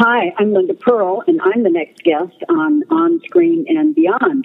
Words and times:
Hi, 0.00 0.32
I'm 0.38 0.52
Linda 0.52 0.74
Purl, 0.74 1.24
and 1.26 1.40
I'm 1.42 1.64
the 1.64 1.70
next 1.70 2.04
guest 2.04 2.44
on 2.48 2.84
On 2.88 3.20
Screen 3.24 3.64
and 3.66 3.96
Beyond. 3.96 4.44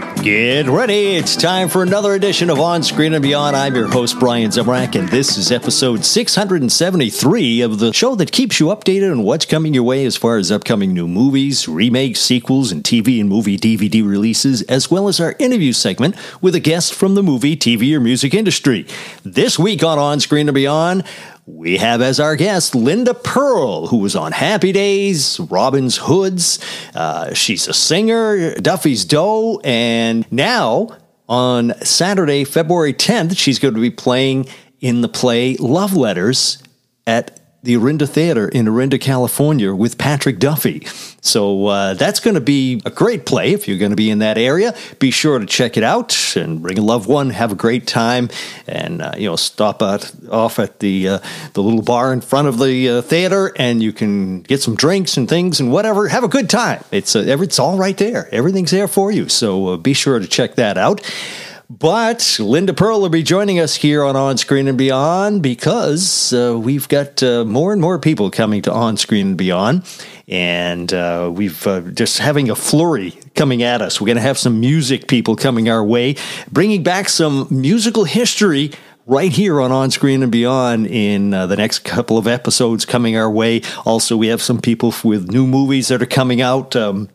Get 0.21 0.67
ready. 0.67 1.15
It's 1.15 1.35
time 1.35 1.67
for 1.67 1.81
another 1.81 2.13
edition 2.13 2.51
of 2.51 2.59
On 2.59 2.83
Screen 2.83 3.15
and 3.15 3.23
Beyond. 3.23 3.55
I'm 3.55 3.73
your 3.73 3.87
host, 3.87 4.19
Brian 4.19 4.51
Zemrak, 4.51 4.93
and 4.93 5.09
this 5.09 5.35
is 5.35 5.51
episode 5.51 6.05
673 6.05 7.61
of 7.61 7.79
the 7.79 7.91
show 7.91 8.13
that 8.13 8.31
keeps 8.31 8.59
you 8.59 8.67
updated 8.67 9.11
on 9.11 9.23
what's 9.23 9.47
coming 9.47 9.73
your 9.73 9.81
way 9.81 10.05
as 10.05 10.15
far 10.15 10.37
as 10.37 10.51
upcoming 10.51 10.93
new 10.93 11.07
movies, 11.07 11.67
remakes, 11.67 12.19
sequels, 12.19 12.71
and 12.71 12.83
TV 12.83 13.19
and 13.19 13.29
movie 13.29 13.57
DVD 13.57 14.07
releases, 14.07 14.61
as 14.63 14.91
well 14.91 15.07
as 15.07 15.19
our 15.19 15.35
interview 15.39 15.73
segment 15.73 16.15
with 16.39 16.53
a 16.53 16.59
guest 16.59 16.93
from 16.93 17.15
the 17.15 17.23
movie, 17.23 17.57
TV, 17.57 17.91
or 17.95 17.99
music 17.99 18.35
industry. 18.35 18.85
This 19.23 19.57
week 19.57 19.83
on 19.83 19.97
On 19.97 20.19
Screen 20.19 20.47
and 20.47 20.53
Beyond, 20.53 21.03
we 21.45 21.77
have 21.77 22.01
as 22.01 22.19
our 22.19 22.35
guest 22.35 22.75
Linda 22.75 23.13
Purl, 23.13 23.87
who 23.87 23.97
was 23.97 24.15
on 24.15 24.31
Happy 24.31 24.71
Days, 24.71 25.39
Robin's 25.39 25.97
Hoods. 25.97 26.59
Uh, 26.93 27.33
she's 27.33 27.67
a 27.67 27.73
singer, 27.73 28.55
Duffy's 28.55 29.05
Dough, 29.05 29.59
and 29.63 30.31
now 30.31 30.97
on 31.27 31.73
Saturday, 31.81 32.43
February 32.43 32.93
10th, 32.93 33.37
she's 33.37 33.59
going 33.59 33.73
to 33.73 33.81
be 33.81 33.89
playing 33.89 34.47
in 34.79 35.01
the 35.01 35.09
play 35.09 35.55
Love 35.57 35.95
Letters 35.95 36.61
at 37.07 37.40
the 37.63 37.75
Orinda 37.75 38.07
Theater 38.07 38.47
in 38.47 38.67
Orinda, 38.67 38.97
California 38.97 39.73
with 39.75 39.97
Patrick 39.97 40.39
Duffy. 40.39 40.85
So 41.21 41.67
uh, 41.67 41.93
that's 41.93 42.19
going 42.19 42.33
to 42.33 42.41
be 42.41 42.81
a 42.85 42.89
great 42.89 43.25
play 43.25 43.53
if 43.53 43.67
you're 43.67 43.77
going 43.77 43.91
to 43.91 43.95
be 43.95 44.09
in 44.09 44.19
that 44.19 44.37
area. 44.37 44.75
Be 44.97 45.11
sure 45.11 45.37
to 45.37 45.45
check 45.45 45.77
it 45.77 45.83
out 45.83 46.35
and 46.35 46.61
bring 46.61 46.79
a 46.79 46.81
loved 46.81 47.07
one, 47.07 47.29
have 47.29 47.51
a 47.51 47.55
great 47.55 47.85
time, 47.85 48.29
and 48.65 49.01
uh, 49.01 49.13
you 49.15 49.29
know 49.29 49.35
stop 49.35 49.83
out, 49.83 50.11
off 50.31 50.57
at 50.57 50.79
the 50.79 51.07
uh, 51.07 51.19
the 51.53 51.61
little 51.61 51.83
bar 51.83 52.11
in 52.11 52.21
front 52.21 52.47
of 52.47 52.57
the 52.57 52.89
uh, 52.89 53.01
theater, 53.01 53.53
and 53.57 53.83
you 53.83 53.93
can 53.93 54.41
get 54.41 54.61
some 54.61 54.75
drinks 54.75 55.15
and 55.17 55.29
things 55.29 55.59
and 55.59 55.71
whatever. 55.71 56.07
Have 56.07 56.23
a 56.23 56.27
good 56.27 56.49
time. 56.49 56.83
It's 56.91 57.15
uh, 57.15 57.19
it's 57.19 57.59
all 57.59 57.77
right 57.77 57.97
there. 57.97 58.27
Everything's 58.33 58.71
there 58.71 58.87
for 58.87 59.11
you. 59.11 59.29
So 59.29 59.67
uh, 59.67 59.77
be 59.77 59.93
sure 59.93 60.17
to 60.17 60.27
check 60.27 60.55
that 60.55 60.77
out. 60.77 61.01
But 61.79 62.37
Linda 62.37 62.73
Purl 62.73 62.99
will 62.99 63.07
be 63.07 63.23
joining 63.23 63.57
us 63.57 63.75
here 63.75 64.03
on 64.03 64.17
On 64.17 64.37
Screen 64.37 64.67
and 64.67 64.77
Beyond 64.77 65.41
because 65.41 66.33
uh, 66.33 66.59
we've 66.61 66.85
got 66.89 67.23
uh, 67.23 67.45
more 67.45 67.71
and 67.71 67.81
more 67.81 67.97
people 67.97 68.29
coming 68.29 68.61
to 68.63 68.73
On 68.73 68.97
Screen 68.97 69.27
and 69.27 69.37
Beyond. 69.37 69.85
And 70.27 70.93
uh, 70.93 71.31
we've 71.33 71.65
uh, 71.65 71.79
just 71.79 72.17
having 72.17 72.49
a 72.49 72.55
flurry 72.55 73.11
coming 73.35 73.63
at 73.63 73.81
us. 73.81 74.01
We're 74.01 74.07
going 74.07 74.17
to 74.17 74.21
have 74.21 74.37
some 74.37 74.59
music 74.59 75.07
people 75.07 75.37
coming 75.37 75.69
our 75.69 75.81
way, 75.81 76.17
bringing 76.51 76.83
back 76.83 77.07
some 77.07 77.47
musical 77.49 78.03
history 78.03 78.71
right 79.05 79.31
here 79.31 79.61
on 79.61 79.71
On 79.71 79.89
Screen 79.91 80.23
and 80.23 80.31
Beyond 80.31 80.87
in 80.87 81.33
uh, 81.33 81.47
the 81.47 81.55
next 81.55 81.85
couple 81.85 82.17
of 82.17 82.27
episodes 82.27 82.83
coming 82.83 83.15
our 83.15 83.31
way. 83.31 83.61
Also, 83.85 84.17
we 84.17 84.27
have 84.27 84.41
some 84.41 84.59
people 84.59 84.93
with 85.05 85.31
new 85.31 85.47
movies 85.47 85.87
that 85.87 86.01
are 86.01 86.05
coming 86.05 86.41
out. 86.41 86.75
Um, 86.75 87.07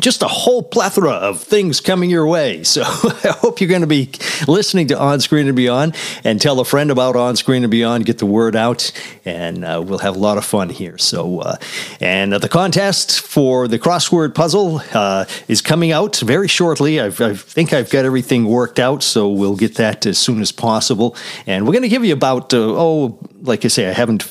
just 0.00 0.22
a 0.22 0.28
whole 0.28 0.62
plethora 0.62 1.12
of 1.12 1.42
things 1.42 1.80
coming 1.80 2.10
your 2.10 2.26
way. 2.26 2.64
So 2.70 2.82
I 2.82 3.34
hope 3.40 3.60
you're 3.60 3.68
going 3.68 3.80
to 3.80 3.88
be 3.88 4.10
listening 4.46 4.86
to 4.88 4.98
On 4.98 5.18
Screen 5.18 5.48
and 5.48 5.56
Beyond 5.56 5.96
and 6.22 6.40
tell 6.40 6.60
a 6.60 6.64
friend 6.64 6.92
about 6.92 7.16
On 7.16 7.34
Screen 7.34 7.64
and 7.64 7.70
Beyond, 7.70 8.06
get 8.06 8.18
the 8.18 8.26
word 8.26 8.54
out, 8.54 8.92
and 9.24 9.64
uh, 9.64 9.82
we'll 9.84 9.98
have 9.98 10.14
a 10.14 10.18
lot 10.18 10.38
of 10.38 10.44
fun 10.44 10.68
here. 10.68 10.96
So, 10.98 11.40
uh, 11.40 11.56
and 12.00 12.32
uh, 12.32 12.38
the 12.38 12.48
contest 12.48 13.20
for 13.20 13.66
the 13.66 13.78
crossword 13.78 14.36
puzzle 14.36 14.82
uh, 14.94 15.24
is 15.48 15.60
coming 15.60 15.90
out 15.90 16.16
very 16.18 16.46
shortly. 16.46 17.00
I've, 17.00 17.20
i 17.20 17.34
think 17.34 17.72
I've 17.72 17.90
got 17.90 18.04
everything 18.04 18.44
worked 18.44 18.78
out, 18.78 19.02
so 19.02 19.28
we'll 19.28 19.56
get 19.56 19.74
that 19.76 20.06
as 20.06 20.16
soon 20.16 20.40
as 20.40 20.52
possible. 20.52 21.16
And 21.46 21.66
we're 21.66 21.72
going 21.72 21.82
to 21.82 21.88
give 21.88 22.04
you 22.04 22.12
about, 22.12 22.54
uh, 22.54 22.58
oh, 22.58 23.18
like 23.42 23.64
I 23.64 23.68
say, 23.68 23.88
I 23.88 23.92
haven't 23.92 24.22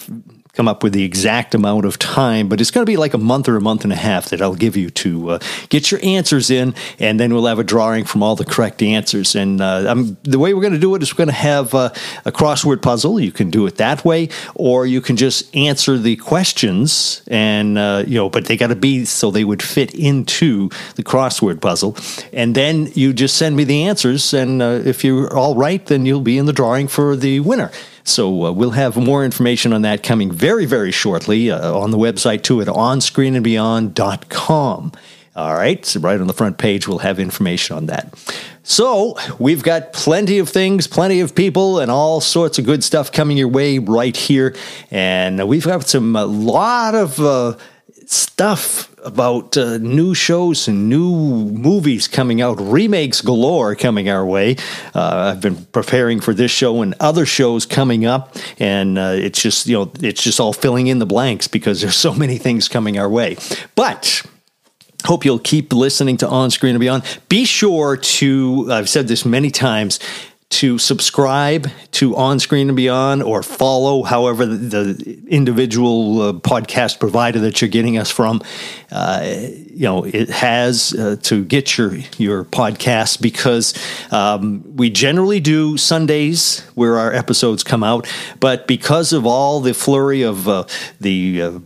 come 0.59 0.67
up 0.67 0.83
with 0.83 0.91
the 0.91 1.05
exact 1.05 1.55
amount 1.55 1.85
of 1.85 1.97
time, 1.97 2.49
but 2.49 2.59
it's 2.59 2.69
going 2.69 2.85
to 2.85 2.91
be 2.91 2.97
like 2.97 3.13
a 3.13 3.17
month 3.17 3.47
or 3.47 3.55
a 3.55 3.61
month 3.61 3.85
and 3.85 3.93
a 3.93 3.95
half 3.95 4.25
that 4.25 4.41
I'll 4.41 4.55
give 4.55 4.75
you 4.75 4.89
to 4.89 5.29
uh, 5.29 5.39
get 5.69 5.89
your 5.89 6.01
answers 6.03 6.51
in, 6.51 6.75
and 6.99 7.17
then 7.17 7.33
we'll 7.33 7.45
have 7.45 7.59
a 7.59 7.63
drawing 7.63 8.03
from 8.03 8.21
all 8.21 8.35
the 8.35 8.43
correct 8.43 8.81
answers. 8.81 9.35
And 9.35 9.61
uh, 9.61 9.95
the 10.23 10.37
way 10.37 10.53
we're 10.53 10.59
going 10.59 10.73
to 10.73 10.79
do 10.79 10.93
it 10.95 11.01
is 11.01 11.13
we're 11.13 11.19
going 11.19 11.29
to 11.29 11.33
have 11.33 11.73
uh, 11.73 11.93
a 12.25 12.33
crossword 12.33 12.81
puzzle. 12.81 13.21
You 13.21 13.31
can 13.31 13.49
do 13.49 13.67
it 13.67 13.77
that 13.77 14.03
way, 14.03 14.27
or 14.53 14.85
you 14.85 14.99
can 14.99 15.15
just 15.15 15.55
answer 15.55 15.97
the 15.97 16.17
questions, 16.17 17.21
and 17.27 17.77
uh, 17.77 18.03
you 18.05 18.15
know, 18.15 18.29
but 18.29 18.47
they 18.47 18.57
got 18.57 18.67
to 18.67 18.75
be 18.75 19.05
so 19.05 19.31
they 19.31 19.45
would 19.45 19.63
fit 19.63 19.95
into 19.95 20.67
the 20.95 21.03
crossword 21.03 21.61
puzzle. 21.61 21.95
And 22.33 22.53
then 22.53 22.91
you 22.95 23.13
just 23.13 23.37
send 23.37 23.55
me 23.55 23.63
the 23.63 23.83
answers, 23.83 24.33
and 24.33 24.61
uh, 24.61 24.81
if 24.83 25.05
you're 25.05 25.33
all 25.33 25.55
right, 25.55 25.85
then 25.85 26.05
you'll 26.05 26.19
be 26.19 26.37
in 26.37 26.47
the 26.47 26.51
drawing 26.51 26.89
for 26.89 27.15
the 27.15 27.39
winner. 27.39 27.71
So 28.09 28.45
uh, 28.45 28.51
we'll 28.51 28.71
have 28.71 28.97
more 28.97 29.23
information 29.23 29.71
on 29.71 29.83
that 29.83 30.03
coming 30.03 30.29
very, 30.31 30.65
very 30.65 30.91
shortly 30.91 31.51
uh, 31.51 31.73
on 31.73 31.91
the 31.91 31.97
website 31.97 32.43
too 32.43 32.61
at 32.61 32.67
onscreenandbeyond.com. 32.67 34.91
All 35.35 35.53
right, 35.53 35.85
so 35.85 35.99
right 35.99 36.19
on 36.19 36.25
the 36.27 36.33
front 36.33 36.57
page, 36.57 36.87
we'll 36.87 36.97
have 36.99 37.19
information 37.19 37.75
on 37.77 37.85
that. 37.85 38.13
So, 38.63 39.15
we've 39.39 39.61
got 39.63 39.93
plenty 39.93 40.39
of 40.39 40.49
things, 40.49 40.85
plenty 40.85 41.21
of 41.21 41.33
people, 41.33 41.79
and 41.79 41.89
all 41.89 42.19
sorts 42.19 42.59
of 42.59 42.65
good 42.65 42.83
stuff 42.83 43.09
coming 43.11 43.37
your 43.37 43.47
way 43.47 43.79
right 43.79 44.17
here. 44.17 44.55
And 44.91 45.47
we've 45.47 45.65
got 45.65 45.87
some, 45.87 46.15
a 46.15 46.25
lot 46.25 46.93
of 46.93 47.19
uh, 47.19 47.57
stuff 48.05 48.88
about 49.03 49.57
uh, 49.57 49.77
new 49.77 50.13
shows 50.13 50.67
and 50.67 50.89
new 50.89 51.11
movies 51.11 52.07
coming 52.07 52.41
out, 52.41 52.59
remakes 52.59 53.21
galore 53.21 53.75
coming 53.75 54.09
our 54.09 54.25
way. 54.25 54.55
Uh, 54.93 55.33
I've 55.33 55.41
been 55.41 55.65
preparing 55.65 56.19
for 56.19 56.33
this 56.33 56.51
show 56.51 56.81
and 56.81 56.95
other 56.99 57.25
shows 57.25 57.65
coming 57.65 58.05
up, 58.05 58.35
and 58.59 58.97
uh, 58.97 59.13
it's 59.15 59.41
just 59.41 59.67
you 59.67 59.77
know 59.77 59.91
it's 60.01 60.23
just 60.23 60.39
all 60.39 60.53
filling 60.53 60.87
in 60.87 60.99
the 60.99 61.05
blanks 61.05 61.47
because 61.47 61.81
there's 61.81 61.95
so 61.95 62.13
many 62.13 62.37
things 62.37 62.67
coming 62.67 62.97
our 62.97 63.09
way. 63.09 63.37
But 63.75 64.23
Hope 65.05 65.23
you'll 65.23 65.39
keep 65.39 65.71
listening 65.71 66.17
to 66.17 66.27
On 66.27 66.51
Screen 66.51 66.75
and 66.75 66.79
Beyond. 66.81 67.03
Be 67.29 67.45
sure 67.45 67.95
to, 67.95 68.67
I've 68.69 68.89
said 68.89 69.07
this 69.07 69.23
many 69.23 69.49
times, 69.49 69.97
to 70.49 70.77
subscribe 70.79 71.69
to 71.91 72.15
On 72.15 72.39
Screen 72.39 72.69
and 72.69 72.75
Beyond 72.75 73.21
or 73.21 73.43
follow 73.43 74.03
however 74.03 74.45
the, 74.45 75.19
individual 75.27 76.21
uh, 76.21 76.33
podcast 76.33 76.99
provider 76.99 77.39
that 77.39 77.61
you're 77.61 77.69
getting 77.69 77.97
us 77.99 78.09
from. 78.09 78.41
Uh, 78.91 79.21
you 79.79 79.83
know, 79.83 80.03
it 80.03 80.29
has 80.29 80.93
uh, 80.93 81.17
to 81.21 81.45
get 81.45 81.77
your 81.77 81.93
your 82.17 82.43
podcast 82.43 83.21
because 83.21 83.73
um, 84.11 84.63
we 84.75 84.89
generally 84.89 85.39
do 85.39 85.77
Sundays 85.77 86.61
where 86.73 86.97
our 86.97 87.13
episodes 87.13 87.63
come 87.63 87.83
out, 87.83 88.11
but 88.39 88.65
because 88.67 89.13
of 89.13 89.25
all 89.27 89.59
the 89.59 89.73
flurry 89.73 90.23
of 90.23 90.47
uh, 90.47 90.65
the 90.99 91.41
uh, 91.41 91.59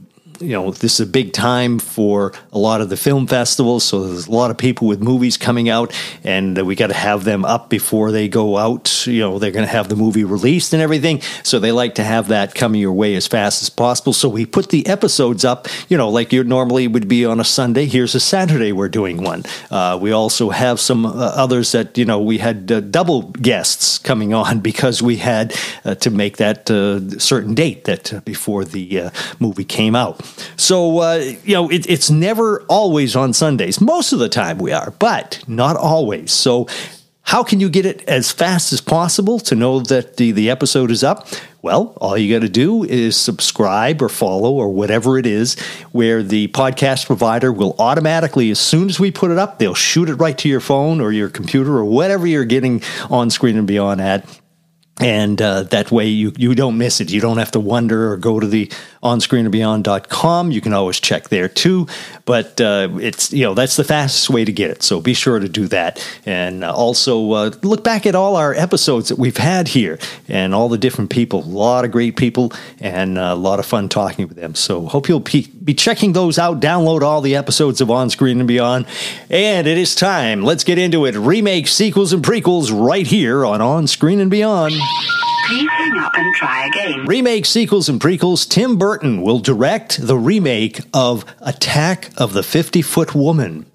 you 0.44 0.52
know, 0.52 0.72
this 0.72 0.96
is 0.96 1.08
a 1.08 1.10
big 1.10 1.34
time 1.34 1.80
for 1.80 2.34
a 2.52 2.60
lot 2.60 2.82
of 2.82 2.90
the 2.90 2.98
film 2.98 3.28
festivals. 3.28 3.84
So 3.84 4.08
there's 4.08 4.28
a 4.28 4.32
lot 4.32 4.52
of 4.52 4.58
people 4.58 4.88
with 4.88 5.02
movies 5.02 5.38
coming 5.38 5.70
out, 5.70 5.94
and 6.24 6.58
we 6.66 6.76
got 6.76 6.88
to 6.88 6.94
have 6.94 7.24
them 7.24 7.46
up 7.46 7.70
before 7.70 8.12
they 8.12 8.28
go 8.28 8.58
out. 8.58 9.08
You 9.08 9.22
know, 9.22 9.40
they're 9.40 9.52
going 9.52 9.66
to 9.66 9.72
have 9.72 9.90
the 9.90 9.96
movie 9.96 10.24
released 10.24 10.74
and 10.74 10.82
everything. 10.82 11.22
So 11.44 11.60
they 11.60 11.72
like 11.72 11.96
to 11.96 12.04
have 12.04 12.28
that 12.28 12.56
coming 12.56 12.82
your 12.82 12.94
way 12.94 13.16
as 13.16 13.28
fast 13.28 13.62
as 13.62 13.70
possible. 13.70 14.14
So 14.14 14.30
we 14.30 14.46
put 14.46 14.70
the 14.70 14.86
episodes 14.88 15.46
up, 15.46 15.68
you 15.90 15.98
know, 15.98 16.10
like 16.10 16.34
you 16.34 16.44
normally 16.44 16.88
would 16.88 17.08
be 17.08 17.26
on 17.26 17.40
a 17.40 17.44
Sunday. 17.44 17.86
Here's 17.86 18.16
a 18.16 18.20
Saturday 18.20 18.72
we're 18.72 18.90
doing 18.90 19.24
one. 19.24 19.44
Uh, 19.72 19.98
we 20.02 20.12
also 20.12 20.50
have 20.50 20.80
some 20.80 21.06
uh, 21.06 21.10
others 21.10 21.72
that, 21.72 21.98
you 21.98 22.06
know, 22.06 22.20
we 22.20 22.38
had 22.38 22.72
uh, 22.72 22.80
double 22.82 23.24
guests 23.32 23.98
coming 23.98 24.34
on 24.34 24.60
because 24.72 25.02
we 25.02 25.18
had 25.18 25.56
uh, 25.86 25.96
to 25.96 26.10
make 26.10 26.38
that 26.38 26.70
uh, 26.70 27.20
certain 27.20 27.54
date 27.54 27.86
that 27.86 28.14
uh, 28.14 28.20
before 28.22 28.66
the 28.66 29.12
movie 29.40 29.64
came 29.64 29.96
out. 29.96 30.22
So, 30.58 31.00
uh, 31.00 31.34
you 31.44 31.54
know, 31.54 31.70
it, 31.70 31.90
it's 31.90 32.10
never 32.10 32.62
always 32.64 33.16
on 33.16 33.34
Sundays. 33.34 33.82
Most 33.82 34.14
of 34.14 34.20
the 34.20 34.30
time 34.30 34.58
we 34.58 34.72
are, 34.72 34.92
but 35.00 35.44
not 35.48 35.76
always. 35.76 36.32
So, 36.32 36.68
how 37.26 37.42
can 37.42 37.62
you 37.62 37.70
get 37.70 37.86
it 37.86 38.04
as 38.04 38.32
fast 38.32 38.74
as 38.74 38.82
possible 38.82 39.40
to 39.40 39.56
know 39.56 39.80
that 39.80 40.18
the, 40.18 40.32
the 40.32 40.50
episode 40.50 40.92
is 40.92 41.04
up? 41.04 41.28
Well, 41.62 41.94
all 42.02 42.18
you 42.18 42.34
got 42.34 42.42
to 42.46 42.50
do 42.50 42.84
is 42.84 43.16
subscribe 43.16 44.02
or 44.02 44.10
follow 44.10 44.52
or 44.52 44.68
whatever 44.68 45.18
it 45.18 45.26
is, 45.26 45.58
where 45.94 46.22
the 46.22 46.50
podcast 46.50 47.06
provider 47.06 47.54
will 47.54 47.78
automatically, 47.80 48.52
as 48.52 48.60
soon 48.60 48.90
as 48.90 49.00
we 49.00 49.10
put 49.10 49.32
it 49.32 49.38
up, 49.38 49.58
they'll 49.58 49.74
shoot 49.74 50.10
it 50.10 50.16
right 50.16 50.38
to 50.40 50.50
your 50.50 50.60
phone 50.60 51.00
or 51.00 51.14
your 51.14 51.30
computer 51.30 51.78
or 51.78 51.86
whatever 51.86 52.28
you're 52.28 52.44
getting 52.44 52.84
on 53.10 53.30
screen 53.30 53.58
and 53.58 53.68
beyond 53.68 54.02
at 54.02 54.28
and 55.00 55.42
uh, 55.42 55.64
that 55.64 55.92
way 55.92 56.08
you, 56.08 56.34
you 56.38 56.54
don't 56.54 56.78
miss 56.78 57.02
it. 57.02 57.12
You 57.12 57.20
don't 57.20 57.38
have 57.38 57.52
to 57.52 57.60
wonder 57.60 58.12
or 58.12 58.18
go 58.18 58.40
to 58.40 58.46
the 58.46 58.72
onscreenandbeyond.com. 59.04 60.52
You 60.52 60.62
can 60.62 60.74
always 60.74 61.00
check 61.00 61.30
there 61.30 61.48
too, 61.48 61.88
but 62.26 62.60
uh, 62.60 62.90
it's 63.00 63.32
you 63.34 63.44
know 63.44 63.54
that's 63.54 63.76
the 63.76 63.84
fastest 63.84 64.30
way 64.30 64.46
to 64.46 64.52
get 64.52 64.72
it. 64.72 64.84
So 64.84 65.02
be 65.02 65.14
sure 65.14 65.40
to 65.40 65.50
do 65.50 65.68
that, 65.68 66.04
and 66.26 66.64
uh, 66.64 66.74
also 66.74 67.32
uh, 67.34 67.52
look 67.62 67.84
back 67.84 68.06
at 68.06 68.16
all 68.16 68.36
our 68.36 68.54
episodes 68.54 69.10
that 69.10 69.20
we've 69.20 69.38
had 69.38 69.68
here 69.68 70.00
and 70.28 70.56
all 70.56 70.70
the 70.70 70.78
different 70.78 71.10
people. 71.10 71.44
A 71.44 71.46
lot 71.46 71.86
of 71.86 71.92
great 71.92 72.16
people 72.16 72.52
and 72.80 73.18
uh, 73.18 73.22
a 73.22 73.36
lot 73.36 73.60
of 73.60 73.66
fun 73.66 73.90
talking 73.90 74.28
with 74.28 74.38
them. 74.38 74.56
So 74.56 74.86
hope 74.88 75.10
you'll 75.10 75.20
be 75.20 75.74
checking 75.74 76.14
those 76.14 76.40
out. 76.40 76.62
Download 76.62 77.02
all 77.02 77.22
the 77.22 77.36
episodes 77.36 77.82
of 77.82 77.92
On 77.92 78.10
Screen 78.10 78.40
and 78.40 78.48
Beyond, 78.48 78.86
and 79.30 79.68
it 79.68 79.78
is 79.78 79.96
time. 79.96 80.44
Let's 80.44 80.64
get 80.64 80.78
into 80.78 81.06
it. 81.06 81.16
Remake, 81.16 81.68
sequels, 81.68 82.14
and 82.14 82.24
prequels 82.24 82.72
right 82.74 83.06
here 83.06 83.46
on 83.46 83.62
On 83.62 83.88
Screen 83.88 84.20
and 84.20 84.32
Beyond. 84.32 84.74
Please 85.48 85.70
hang 85.70 85.98
up 85.98 86.14
and 86.16 86.34
try 86.36 86.68
again. 86.68 87.06
Remake, 87.06 87.46
sequels, 87.46 87.90
and 87.90 88.00
prequels. 88.00 88.48
Tim 88.48 88.78
Burton 88.78 88.93
will 89.02 89.40
direct 89.40 90.06
the 90.06 90.18
remake 90.18 90.82
of 90.94 91.26
Attack 91.42 92.12
of 92.18 92.34
the 92.34 92.44
50 92.44 92.82
Foot 92.84 93.16
Woman. 93.16 93.66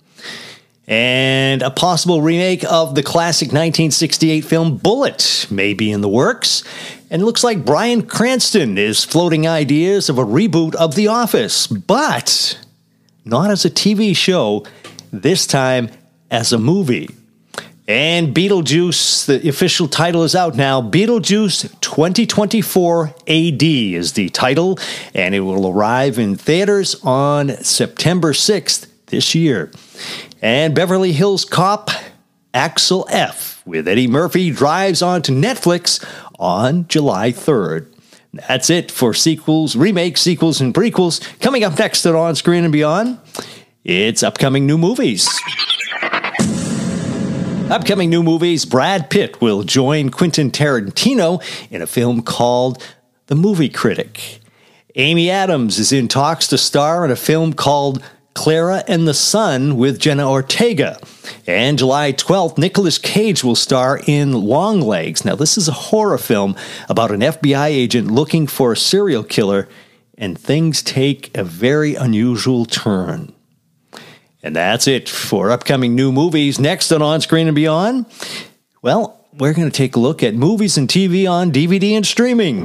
And 0.86 1.60
a 1.60 1.70
possible 1.70 2.22
remake 2.22 2.64
of 2.64 2.94
the 2.94 3.02
classic 3.02 3.48
1968 3.48 4.42
film 4.42 4.78
Bullitt 4.78 5.46
may 5.50 5.74
be 5.74 5.90
in 5.90 6.00
the 6.00 6.08
works. 6.08 6.62
And 7.10 7.20
it 7.20 7.24
looks 7.24 7.42
like 7.42 7.64
Bryan 7.64 8.02
Cranston 8.02 8.78
is 8.78 9.04
floating 9.04 9.46
ideas 9.46 10.08
of 10.08 10.18
a 10.18 10.24
reboot 10.24 10.74
of 10.76 10.94
The 10.94 11.08
Office, 11.08 11.66
but 11.66 12.58
not 13.24 13.50
as 13.50 13.64
a 13.64 13.70
TV 13.70 14.16
show, 14.16 14.64
this 15.12 15.46
time 15.46 15.90
as 16.30 16.52
a 16.52 16.58
movie. 16.58 17.08
And 17.88 18.34
Beetlejuice, 18.34 19.24
the 19.24 19.48
official 19.48 19.88
title 19.88 20.22
is 20.22 20.34
out 20.34 20.54
now. 20.54 20.82
Beetlejuice 20.82 21.80
2024 21.80 23.14
AD 23.26 23.62
is 23.62 24.12
the 24.12 24.28
title, 24.28 24.78
and 25.14 25.34
it 25.34 25.40
will 25.40 25.66
arrive 25.66 26.18
in 26.18 26.36
theaters 26.36 27.02
on 27.02 27.48
September 27.64 28.34
6th 28.34 28.88
this 29.06 29.34
year. 29.34 29.72
And 30.42 30.74
Beverly 30.74 31.12
Hills 31.12 31.46
Cop 31.46 31.88
Axel 32.52 33.06
F 33.10 33.62
with 33.64 33.88
Eddie 33.88 34.06
Murphy 34.06 34.50
drives 34.50 35.00
onto 35.00 35.32
Netflix 35.32 36.04
on 36.38 36.86
July 36.88 37.32
3rd. 37.32 37.86
That's 38.34 38.68
it 38.68 38.90
for 38.90 39.14
sequels, 39.14 39.76
remakes, 39.76 40.20
sequels, 40.20 40.60
and 40.60 40.74
prequels. 40.74 41.22
Coming 41.40 41.64
up 41.64 41.78
next 41.78 42.04
On 42.04 42.34
Screen 42.34 42.64
and 42.64 42.72
Beyond, 42.72 43.18
it's 43.82 44.22
upcoming 44.22 44.66
new 44.66 44.76
movies. 44.76 45.26
Upcoming 47.70 48.08
new 48.08 48.22
movies 48.22 48.64
Brad 48.64 49.10
Pitt 49.10 49.42
will 49.42 49.62
join 49.62 50.08
Quentin 50.08 50.50
Tarantino 50.50 51.42
in 51.70 51.82
a 51.82 51.86
film 51.86 52.22
called 52.22 52.82
The 53.26 53.34
Movie 53.34 53.68
Critic. 53.68 54.40
Amy 54.94 55.28
Adams 55.28 55.78
is 55.78 55.92
in 55.92 56.08
talks 56.08 56.46
to 56.46 56.56
star 56.56 57.04
in 57.04 57.10
a 57.10 57.16
film 57.16 57.52
called 57.52 58.02
Clara 58.32 58.84
and 58.88 59.06
the 59.06 59.12
Sun 59.12 59.76
with 59.76 59.98
Jenna 59.98 60.30
Ortega. 60.30 60.98
And 61.46 61.76
July 61.76 62.14
12th, 62.14 62.56
Nicolas 62.56 62.96
Cage 62.96 63.44
will 63.44 63.54
star 63.54 64.00
in 64.06 64.32
Long 64.32 64.80
Legs. 64.80 65.26
Now, 65.26 65.34
this 65.34 65.58
is 65.58 65.68
a 65.68 65.72
horror 65.72 66.16
film 66.16 66.56
about 66.88 67.10
an 67.10 67.20
FBI 67.20 67.66
agent 67.66 68.10
looking 68.10 68.46
for 68.46 68.72
a 68.72 68.76
serial 68.78 69.22
killer, 69.22 69.68
and 70.16 70.38
things 70.38 70.82
take 70.82 71.36
a 71.36 71.44
very 71.44 71.94
unusual 71.94 72.64
turn. 72.64 73.34
And 74.42 74.54
that's 74.54 74.86
it 74.86 75.08
for 75.08 75.50
upcoming 75.50 75.94
new 75.96 76.12
movies. 76.12 76.60
Next 76.60 76.92
on 76.92 77.02
On 77.02 77.20
Screen 77.20 77.48
and 77.48 77.56
Beyond, 77.56 78.06
well, 78.82 79.26
we're 79.32 79.52
going 79.52 79.68
to 79.68 79.76
take 79.76 79.96
a 79.96 80.00
look 80.00 80.22
at 80.22 80.34
movies 80.34 80.78
and 80.78 80.88
TV 80.88 81.28
on 81.28 81.50
DVD 81.50 81.92
and 81.96 82.06
streaming. 82.06 82.64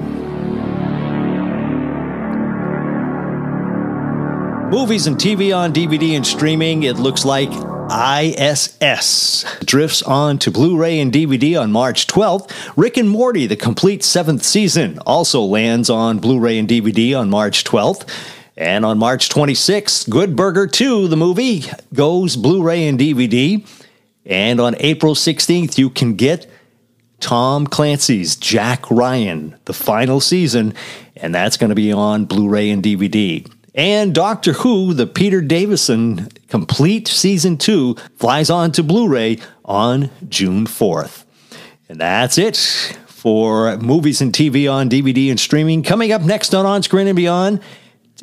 Movies 4.69 5.07
and 5.07 5.17
TV 5.17 5.55
on 5.55 5.73
DVD 5.73 6.15
and 6.15 6.25
streaming, 6.25 6.83
it 6.83 6.97
looks 6.97 7.25
like 7.25 7.49
ISS 7.91 9.45
drifts 9.65 10.01
on 10.03 10.37
to 10.39 10.51
Blu 10.51 10.77
ray 10.77 10.99
and 10.99 11.11
DVD 11.11 11.59
on 11.61 11.71
March 11.71 12.07
12th. 12.07 12.51
Rick 12.75 12.97
and 12.97 13.09
Morty, 13.09 13.45
the 13.45 13.55
complete 13.55 14.03
seventh 14.03 14.43
season, 14.43 14.99
also 14.99 15.41
lands 15.41 15.89
on 15.89 16.19
Blu 16.19 16.39
ray 16.39 16.57
and 16.57 16.67
DVD 16.67 17.19
on 17.19 17.29
March 17.29 17.63
12th. 17.63 18.07
And 18.55 18.85
on 18.85 18.99
March 18.99 19.29
26th, 19.29 20.09
Good 20.09 20.35
Burger 20.35 20.67
2, 20.67 21.07
the 21.07 21.17
movie, 21.17 21.63
goes 21.93 22.35
Blu 22.35 22.61
ray 22.61 22.87
and 22.87 22.99
DVD. 22.99 23.67
And 24.25 24.61
on 24.61 24.75
April 24.79 25.15
16th, 25.15 25.77
you 25.77 25.89
can 25.89 26.15
get 26.15 26.49
Tom 27.19 27.65
Clancy's 27.65 28.35
Jack 28.35 28.89
Ryan, 28.91 29.55
the 29.65 29.73
final 29.73 30.19
season, 30.19 30.73
and 31.15 31.33
that's 31.33 31.57
going 31.57 31.69
to 31.69 31.75
be 31.75 31.91
on 31.91 32.25
Blu 32.25 32.47
ray 32.47 32.69
and 32.69 32.83
DVD. 32.83 33.49
And 33.73 34.13
Doctor 34.13 34.53
Who, 34.53 34.93
the 34.93 35.07
Peter 35.07 35.41
Davison 35.41 36.29
complete 36.47 37.07
season 37.07 37.57
two, 37.57 37.95
flies 38.17 38.51
on 38.51 38.71
to 38.73 38.83
Blu 38.83 39.07
ray 39.07 39.39
on 39.65 40.11
June 40.29 40.67
4th. 40.67 41.23
And 41.89 41.99
that's 41.99 42.37
it 42.37 42.55
for 43.07 43.77
movies 43.77 44.21
and 44.21 44.31
TV 44.31 44.71
on 44.71 44.89
DVD 44.89 45.31
and 45.31 45.39
streaming. 45.39 45.81
Coming 45.81 46.11
up 46.11 46.21
next 46.21 46.53
on 46.53 46.65
On 46.65 46.83
Screen 46.83 47.07
and 47.07 47.15
Beyond. 47.15 47.61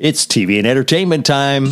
It's 0.02 0.25
TV 0.25 0.56
and 0.56 0.67
entertainment 0.67 1.26
time. 1.26 1.67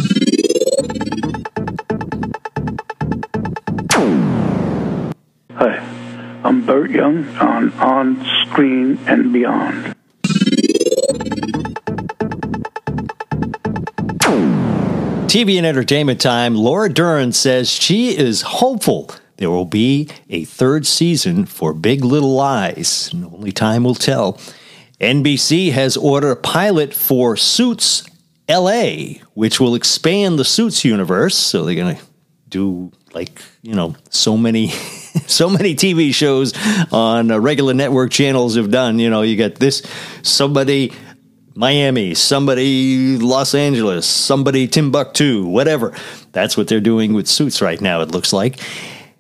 Hi, 5.53 5.79
I'm 6.45 6.67
Burt 6.67 6.91
Young 6.91 7.27
on 7.39 7.73
On 7.79 8.23
Screen 8.45 8.99
and 9.07 9.33
Beyond. 9.33 9.95
TV 15.29 15.57
and 15.57 15.67
entertainment 15.67 16.21
time. 16.21 16.55
Laura 16.55 16.93
Dern 16.93 17.33
says 17.33 17.71
she 17.71 18.15
is 18.15 18.43
hopeful 18.43 19.11
there 19.39 19.51
will 19.51 19.65
be 19.65 20.07
a 20.29 20.45
third 20.45 20.87
season 20.87 21.47
for 21.47 21.73
Big 21.73 22.05
Little 22.05 22.35
Lies. 22.35 23.09
and 23.11 23.25
Only 23.25 23.53
time 23.53 23.85
will 23.85 23.95
tell. 23.95 24.39
NBC 25.01 25.73
has 25.73 25.97
ordered 25.97 26.33
a 26.33 26.37
pilot 26.37 26.93
for 26.93 27.37
Suits 27.37 28.03
LA, 28.49 29.21
which 29.35 29.61
will 29.61 29.75
expand 29.75 30.39
the 30.39 30.45
Suits 30.45 30.85
universe. 30.85 31.37
So 31.37 31.65
they're 31.65 31.75
going 31.75 31.97
to 31.97 32.03
do 32.49 32.93
like, 33.13 33.43
you 33.63 33.75
know, 33.75 33.95
so 34.11 34.37
many 34.37 34.69
so 35.27 35.51
many 35.51 35.75
TV 35.75 36.15
shows 36.15 36.53
on 36.93 37.31
uh, 37.31 37.39
regular 37.39 37.75
network 37.75 38.11
channels 38.11 38.57
have 38.57 38.71
done, 38.71 38.99
you 38.99 39.11
know, 39.11 39.23
you 39.23 39.37
got 39.37 39.57
this 39.57 39.83
somebody 40.23 40.93
Miami, 41.55 42.15
somebody 42.15 43.19
Los 43.19 43.53
Angeles, 43.55 44.07
somebody 44.07 44.69
Timbuktu, 44.69 45.45
whatever. 45.45 45.93
That's 46.31 46.57
what 46.57 46.69
they're 46.69 46.81
doing 46.81 47.15
with 47.15 47.27
Suits 47.27 47.61
right 47.61 47.81
now 47.81 48.01
it 48.01 48.13
looks 48.13 48.33
like. 48.33 48.61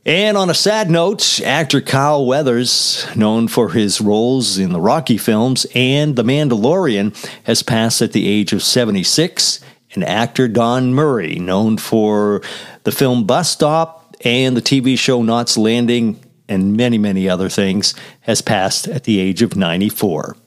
And 0.08 0.38
on 0.38 0.49
a 0.49 0.55
sad 0.55 0.90
note, 0.90 1.38
actor 1.43 1.82
Carl 1.82 2.24
Weathers, 2.24 3.06
known 3.15 3.46
for 3.46 3.69
his 3.69 4.00
roles 4.00 4.56
in 4.56 4.72
the 4.72 4.81
Rocky 4.81 5.19
films 5.19 5.67
and 5.74 6.17
The 6.17 6.22
Mandalorian, 6.22 7.15
has 7.44 7.62
passed 7.62 8.00
at 8.00 8.12
the 8.12 8.27
age 8.27 8.55
of 8.55 8.62
76. 8.62 9.60
And 9.93 10.03
actor 10.03 10.48
Don 10.48 10.94
Murray, 10.94 11.34
known 11.34 11.77
for 11.77 12.41
the 12.84 12.91
film 12.91 13.27
Bus 13.27 13.50
Stop 13.50 14.17
and 14.24 14.56
the 14.56 14.62
TV 14.62 14.98
show 14.98 15.22
Knots 15.22 15.58
Landing 15.58 16.19
and 16.48 16.74
many, 16.74 16.96
many 16.96 17.29
other 17.29 17.50
things, 17.50 17.94
has 18.22 18.41
passed 18.41 18.88
at 18.88 19.05
the 19.05 19.20
age 19.20 19.43
of 19.43 19.56
94. 19.56 20.38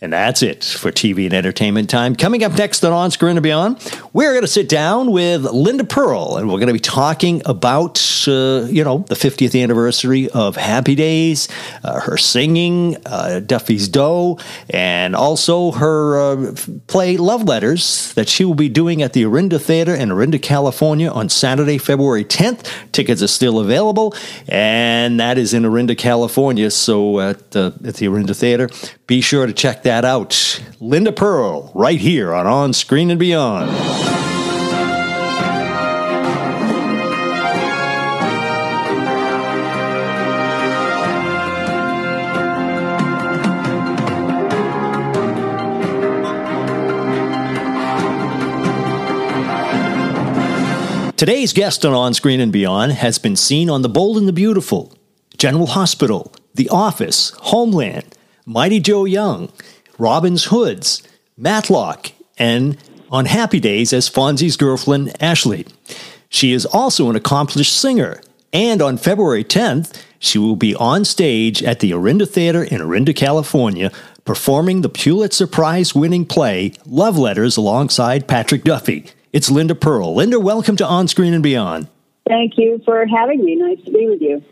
And 0.00 0.12
that's 0.12 0.44
it 0.44 0.62
for 0.62 0.92
TV 0.92 1.24
and 1.24 1.34
entertainment 1.34 1.90
time. 1.90 2.14
Coming 2.14 2.44
up 2.44 2.56
next 2.56 2.84
on 2.84 2.92
On 2.92 3.10
Screen 3.10 3.36
and 3.36 3.42
Beyond, 3.42 4.00
we're 4.12 4.30
going 4.30 4.42
to 4.42 4.46
sit 4.46 4.68
down 4.68 5.10
with 5.10 5.42
Linda 5.42 5.82
Purl, 5.82 6.36
and 6.36 6.46
we're 6.46 6.58
going 6.58 6.68
to 6.68 6.72
be 6.72 6.78
talking 6.78 7.42
about, 7.44 7.98
uh, 8.28 8.68
you 8.70 8.84
know, 8.84 8.98
the 9.08 9.16
50th 9.16 9.60
anniversary 9.60 10.30
of 10.30 10.54
Happy 10.54 10.94
Days, 10.94 11.48
uh, 11.82 11.98
her 11.98 12.16
singing, 12.16 12.96
uh, 13.06 13.40
Duffy's 13.40 13.88
Dough, 13.88 14.38
and 14.70 15.16
also 15.16 15.72
her 15.72 16.20
uh, 16.20 16.54
play 16.86 17.16
Love 17.16 17.42
Letters 17.42 18.12
that 18.14 18.28
she 18.28 18.44
will 18.44 18.54
be 18.54 18.68
doing 18.68 19.02
at 19.02 19.14
the 19.14 19.24
Orinda 19.24 19.58
Theater 19.60 19.96
in 19.96 20.12
Orinda, 20.12 20.38
California 20.38 21.10
on 21.10 21.28
Saturday, 21.28 21.76
February 21.76 22.24
10th. 22.24 22.70
Tickets 22.92 23.20
are 23.20 23.26
still 23.26 23.58
available, 23.58 24.14
and 24.46 25.18
that 25.18 25.38
is 25.38 25.52
in 25.52 25.64
Orinda, 25.64 25.96
California. 25.96 26.70
So 26.70 27.18
at, 27.18 27.56
at 27.56 27.94
the 27.96 28.06
Orinda 28.06 28.36
Theater, 28.36 28.70
be 29.08 29.20
sure 29.20 29.44
to 29.46 29.52
check 29.52 29.82
that 29.82 29.87
out. 29.88 30.62
Linda 30.80 31.12
Purl, 31.12 31.72
right 31.74 31.98
here 31.98 32.34
on 32.34 32.46
On 32.46 32.72
Screen 32.72 33.10
and 33.10 33.18
Beyond. 33.18 33.70
Today's 51.16 51.52
guest 51.52 51.84
on 51.84 51.94
On 51.94 52.14
Screen 52.14 52.38
and 52.40 52.52
Beyond 52.52 52.92
has 52.92 53.18
been 53.18 53.34
seen 53.34 53.68
on 53.68 53.82
The 53.82 53.88
Bold 53.88 54.18
and 54.18 54.28
the 54.28 54.32
Beautiful, 54.32 54.92
General 55.36 55.66
Hospital, 55.66 56.32
The 56.54 56.68
Office, 56.68 57.30
Homeland, 57.38 58.14
Mighty 58.46 58.78
Joe 58.78 59.04
Young, 59.04 59.50
Robin's 59.98 60.44
Hoods, 60.44 61.02
Matlock, 61.36 62.12
and 62.38 62.78
on 63.10 63.26
happy 63.26 63.60
days 63.60 63.92
as 63.92 64.08
Fonzie's 64.08 64.56
girlfriend, 64.56 65.20
Ashley. 65.20 65.66
She 66.28 66.52
is 66.52 66.64
also 66.66 67.10
an 67.10 67.16
accomplished 67.16 67.78
singer, 67.78 68.20
and 68.52 68.80
on 68.80 68.96
February 68.96 69.44
10th, 69.44 70.00
she 70.18 70.38
will 70.38 70.56
be 70.56 70.74
on 70.74 71.04
stage 71.04 71.62
at 71.62 71.80
the 71.80 71.92
Orinda 71.92 72.26
Theater 72.26 72.62
in 72.62 72.80
Orinda, 72.80 73.12
California, 73.12 73.90
performing 74.24 74.82
the 74.82 74.88
Pulitzer 74.88 75.46
Prize 75.46 75.94
winning 75.94 76.26
play 76.26 76.74
Love 76.86 77.16
Letters 77.18 77.56
alongside 77.56 78.28
Patrick 78.28 78.62
Duffy. 78.62 79.06
It's 79.32 79.50
Linda 79.50 79.74
Purl. 79.74 80.14
Linda, 80.14 80.38
welcome 80.38 80.76
to 80.76 80.86
On 80.86 81.08
Screen 81.08 81.34
and 81.34 81.42
Beyond. 81.42 81.88
Thank 82.26 82.58
you 82.58 82.80
for 82.84 83.06
having 83.06 83.44
me. 83.44 83.56
Nice 83.56 83.82
to 83.84 83.90
be 83.90 84.06
with 84.06 84.20
you. 84.20 84.42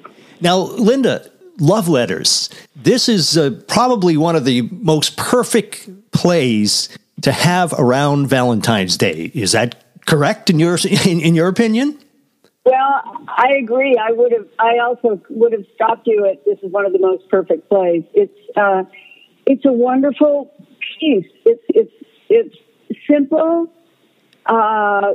Now, 0.40 0.58
Linda, 0.58 1.30
Love 1.58 1.88
Letters. 1.88 2.50
This 2.75 3.08
is 3.08 3.36
uh, 3.38 3.50
probably 3.66 4.16
one 4.16 4.36
of 4.36 4.44
the 4.44 4.62
most 4.70 5.16
perfect 5.16 5.88
plays 6.10 6.88
to 7.22 7.32
have 7.32 7.72
around 7.78 8.28
Valentine's 8.28 8.96
Day. 8.96 9.30
Is 9.34 9.52
that 9.52 9.82
correct 10.06 10.50
in 10.50 10.58
your 10.58 10.78
in, 11.06 11.20
in 11.20 11.34
your 11.34 11.48
opinion? 11.48 11.98
Well, 12.64 13.25
I 13.28 13.52
agree. 13.62 13.96
I 13.96 14.12
would 14.12 14.32
have. 14.32 14.46
I 14.58 14.78
also 14.78 15.20
would 15.30 15.52
have 15.52 15.64
stopped 15.75 16.06
you 16.06 16.26
at 16.26 16.44
this 16.44 16.58
is 16.62 16.72
one 16.72 16.84
of 16.84 16.92
the 16.92 16.98
most 16.98 17.28
perfect 17.28 17.68
plays. 17.68 18.02
It's 18.12 18.56
uh, 18.56 18.82
it's 19.46 19.64
a 19.64 19.72
wonderful 19.72 20.52
piece. 20.98 21.30
It's 21.44 21.62
it's 21.68 21.92
it's 22.28 22.56
simple, 23.08 23.72
uh, 24.46 25.14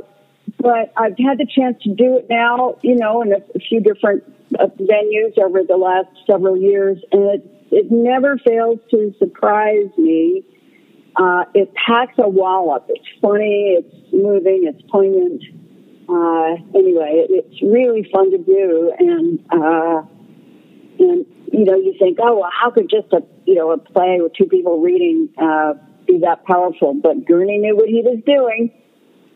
but 0.58 0.92
I've 0.96 1.18
had 1.18 1.38
the 1.38 1.46
chance 1.46 1.82
to 1.82 1.94
do 1.94 2.16
it 2.16 2.26
now. 2.30 2.78
You 2.82 2.96
know, 2.96 3.20
in 3.20 3.32
a, 3.32 3.42
a 3.54 3.58
few 3.58 3.80
different 3.80 4.24
venues 4.52 5.38
over 5.38 5.62
the 5.66 5.76
last 5.76 6.08
several 6.26 6.56
years, 6.56 6.98
and 7.12 7.22
it 7.22 7.68
it 7.70 7.86
never 7.90 8.38
fails 8.38 8.78
to 8.90 9.14
surprise 9.18 9.88
me. 9.96 10.44
Uh, 11.16 11.44
it 11.54 11.72
packs 11.74 12.14
a 12.18 12.28
wallop. 12.28 12.86
It's 12.88 13.06
funny. 13.20 13.78
It's 13.78 14.12
moving. 14.12 14.64
It's 14.66 14.82
poignant 14.90 15.42
uh, 16.08 16.54
anyway, 16.74 17.24
it, 17.24 17.30
it's 17.30 17.62
really 17.62 18.08
fun 18.12 18.30
to 18.32 18.38
do, 18.38 18.92
and 18.98 19.38
uh, 19.50 20.02
and 20.98 21.26
you 21.52 21.64
know, 21.64 21.76
you 21.76 21.94
think, 21.98 22.18
oh, 22.20 22.40
well, 22.40 22.50
how 22.52 22.70
could 22.70 22.90
just 22.90 23.12
a 23.12 23.22
you 23.46 23.54
know 23.54 23.70
a 23.70 23.78
play 23.78 24.18
with 24.20 24.32
two 24.34 24.46
people 24.46 24.80
reading 24.80 25.28
uh, 25.40 25.74
be 26.06 26.18
that 26.18 26.44
powerful? 26.44 26.94
But 26.94 27.24
Gurney 27.24 27.58
knew 27.58 27.76
what 27.76 27.88
he 27.88 28.02
was 28.02 28.20
doing. 28.26 28.72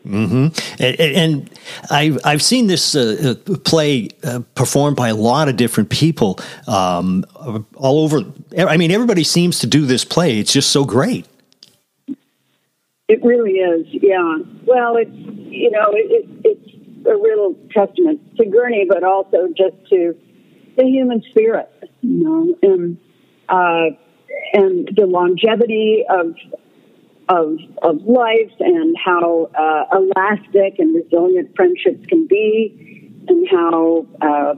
Mm-hmm. 0.07 0.81
And, 0.83 0.99
and 0.99 1.59
I've 1.89 2.19
I've 2.23 2.41
seen 2.41 2.67
this 2.67 2.95
uh, 2.95 3.35
uh, 3.47 3.57
play 3.57 4.09
uh, 4.23 4.39
performed 4.55 4.95
by 4.95 5.09
a 5.09 5.15
lot 5.15 5.49
of 5.49 5.57
different 5.57 5.89
people 5.89 6.39
um, 6.67 7.25
all 7.75 7.99
over. 7.99 8.21
I 8.57 8.77
mean, 8.77 8.91
everybody 8.91 9.23
seems 9.23 9.59
to 9.59 9.67
do 9.67 9.85
this 9.85 10.05
play. 10.05 10.39
It's 10.39 10.53
just 10.53 10.71
so 10.71 10.85
great. 10.85 11.27
It 13.07 13.23
really 13.23 13.53
is, 13.53 13.87
yeah. 13.91 14.37
Well, 14.65 14.97
it's 14.97 15.11
you 15.13 15.71
know 15.71 15.91
it, 15.91 16.25
it, 16.25 16.29
it's 16.43 17.07
a 17.07 17.15
real 17.15 17.55
testament 17.71 18.37
to 18.37 18.45
Gurney, 18.45 18.85
but 18.87 19.03
also 19.03 19.47
just 19.55 19.75
to 19.89 20.15
the 20.77 20.83
human 20.85 21.21
spirit, 21.29 21.69
you 22.01 22.23
know, 22.23 22.55
and 22.61 22.97
uh, 23.49 23.95
and 24.53 24.89
the 24.95 25.05
longevity 25.05 26.05
of 26.09 26.35
of 27.29 27.57
of 27.81 28.01
life 28.03 28.51
and 28.59 28.95
how 29.03 29.49
uh, 29.55 29.97
elastic 29.97 30.79
and 30.79 30.95
resilient 30.95 31.55
friendships 31.55 32.05
can 32.07 32.27
be, 32.27 33.11
and 33.27 33.47
how 33.49 34.05
uh, 34.21 34.55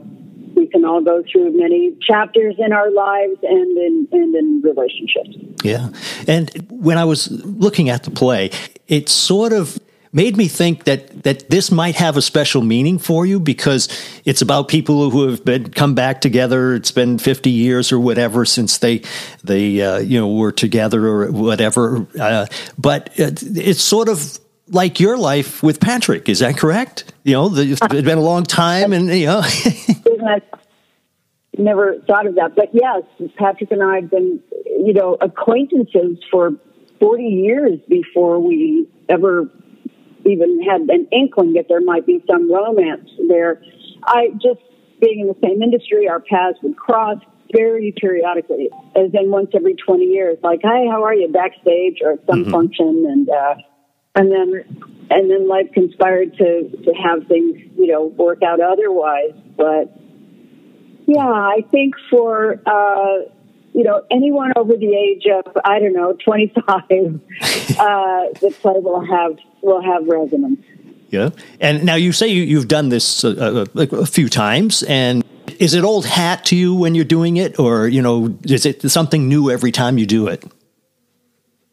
we 0.54 0.66
can 0.66 0.84
all 0.84 1.02
go 1.02 1.22
through 1.30 1.56
many 1.56 1.96
chapters 2.00 2.54
in 2.58 2.72
our 2.72 2.90
lives 2.90 3.38
and 3.42 3.78
in 3.78 4.08
and 4.12 4.34
in 4.34 4.62
relationships. 4.62 5.36
Yeah, 5.62 5.90
and 6.26 6.50
when 6.70 6.98
I 6.98 7.04
was 7.04 7.30
looking 7.30 7.88
at 7.88 8.04
the 8.04 8.10
play, 8.10 8.50
it 8.88 9.08
sort 9.08 9.52
of 9.52 9.78
made 10.12 10.36
me 10.36 10.48
think 10.48 10.84
that 10.84 11.22
that 11.22 11.50
this 11.50 11.70
might 11.70 11.94
have 11.96 12.16
a 12.16 12.22
special 12.22 12.62
meaning 12.62 12.98
for 12.98 13.26
you 13.26 13.38
because 13.38 13.88
it's 14.24 14.42
about 14.42 14.68
people 14.68 15.10
who 15.10 15.28
have 15.28 15.44
been 15.44 15.70
come 15.70 15.94
back 15.94 16.20
together. 16.20 16.74
It's 16.74 16.90
been 16.90 17.18
fifty 17.18 17.50
years 17.50 17.92
or 17.92 18.00
whatever 18.00 18.44
since 18.44 18.78
they 18.78 19.02
they 19.44 19.80
uh, 19.80 19.98
you 19.98 20.18
know 20.18 20.32
were 20.32 20.52
together 20.52 21.06
or 21.06 21.30
whatever. 21.30 22.06
Uh, 22.18 22.46
but 22.78 23.10
it, 23.14 23.42
it's 23.42 23.82
sort 23.82 24.08
of 24.08 24.38
like 24.68 25.00
your 25.00 25.16
life 25.16 25.62
with 25.62 25.80
Patrick. 25.80 26.28
Is 26.28 26.40
that 26.40 26.56
correct? 26.56 27.12
You 27.24 27.34
know, 27.34 27.48
the, 27.48 27.72
it's 27.72 27.86
been 27.86 28.18
a 28.18 28.22
long 28.22 28.44
time, 28.44 28.92
and 28.92 29.08
you 29.08 29.26
know. 29.26 29.42
never 31.58 31.96
thought 32.06 32.26
of 32.26 32.36
that, 32.36 32.54
but 32.54 32.70
yes, 32.72 33.02
Patrick 33.36 33.70
and 33.70 33.82
I 33.82 33.96
have 33.96 34.10
been, 34.10 34.40
you 34.64 34.94
know, 34.94 35.16
acquaintances 35.20 36.18
for 36.30 36.52
forty 36.98 37.24
years 37.24 37.78
before 37.88 38.40
we 38.40 38.88
ever 39.08 39.48
even 40.24 40.62
had 40.62 40.82
an 40.82 41.08
inkling 41.12 41.54
that 41.54 41.66
there 41.68 41.80
might 41.80 42.06
be 42.06 42.22
some 42.30 42.52
romance 42.52 43.08
there. 43.28 43.62
I 44.04 44.28
just 44.34 44.60
being 45.00 45.20
in 45.20 45.26
the 45.28 45.36
same 45.42 45.62
industry, 45.62 46.08
our 46.08 46.20
paths 46.20 46.58
would 46.62 46.76
cross 46.76 47.18
very 47.52 47.92
periodically, 47.96 48.68
as 48.94 49.10
in 49.14 49.30
once 49.30 49.50
every 49.54 49.74
20 49.74 50.04
years, 50.04 50.38
like, 50.42 50.60
hi, 50.62 50.86
how 50.90 51.04
are 51.04 51.14
you 51.14 51.28
backstage 51.28 51.98
or 52.02 52.12
at 52.12 52.26
some 52.26 52.42
mm-hmm. 52.42 52.50
function? 52.50 53.06
And, 53.08 53.28
uh, 53.28 53.54
and 54.14 54.30
then, 54.30 55.08
and 55.10 55.30
then 55.30 55.48
life 55.48 55.66
conspired 55.72 56.36
to, 56.36 56.70
to 56.70 56.92
have 56.92 57.26
things, 57.26 57.58
you 57.76 57.88
know, 57.88 58.06
work 58.06 58.42
out 58.42 58.60
otherwise. 58.60 59.34
But 59.56 59.96
yeah, 61.06 61.26
I 61.26 61.64
think 61.70 61.94
for, 62.08 62.60
uh, 62.66 63.30
you 63.72 63.84
know, 63.84 64.02
anyone 64.10 64.52
over 64.56 64.76
the 64.76 64.94
age 64.94 65.24
of, 65.26 65.56
I 65.64 65.78
don't 65.78 65.92
know, 65.92 66.16
25, 66.24 66.66
uh, 66.70 67.20
the 68.40 68.54
play 68.60 68.74
will 68.76 69.04
have, 69.04 69.38
will 69.62 69.82
have 69.82 70.06
resonance. 70.06 70.60
Yeah. 71.10 71.30
And 71.60 71.84
now 71.84 71.96
you 71.96 72.12
say 72.12 72.28
you, 72.28 72.56
have 72.58 72.68
done 72.68 72.88
this 72.88 73.24
uh, 73.24 73.66
uh 73.76 73.86
a 73.92 74.06
few 74.06 74.28
times 74.28 74.84
and 74.84 75.24
is 75.58 75.74
it 75.74 75.82
old 75.82 76.06
hat 76.06 76.44
to 76.46 76.56
you 76.56 76.74
when 76.74 76.94
you're 76.94 77.04
doing 77.04 77.36
it 77.36 77.58
or, 77.58 77.88
you 77.88 78.00
know, 78.00 78.36
is 78.44 78.64
it 78.64 78.88
something 78.90 79.28
new 79.28 79.50
every 79.50 79.72
time 79.72 79.98
you 79.98 80.06
do 80.06 80.28
it? 80.28 80.44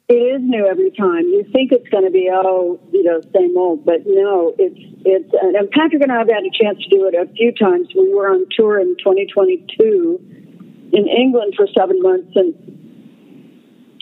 It 0.10 0.14
is 0.14 0.42
new 0.42 0.66
every 0.66 0.92
time. 0.92 1.24
You 1.24 1.44
think 1.52 1.72
it's 1.72 1.88
going 1.90 2.06
to 2.06 2.10
be 2.10 2.30
oh, 2.34 2.80
you 2.94 3.04
know, 3.04 3.22
same 3.36 3.58
old, 3.58 3.86
but 3.86 4.04
no, 4.06 4.56
it's 4.58 4.80
it's. 5.06 5.30
And 5.34 5.70
Patrick 5.72 6.02
and 6.02 6.14
I 6.14 6.20
have 6.20 6.30
had 6.30 6.44
a 6.46 6.64
chance 6.64 6.82
to 6.82 6.90
do 6.90 7.08
it 7.08 7.14
a 7.14 7.28
few 7.34 7.52
times. 7.52 7.90
We 7.94 8.14
were 8.14 8.30
on 8.30 8.46
tour 8.56 8.80
in 8.80 8.96
2022 9.04 10.47
in 10.94 11.08
England 11.08 11.54
for 11.56 11.68
seven 11.78 12.02
months, 12.02 12.32
and 12.36 12.54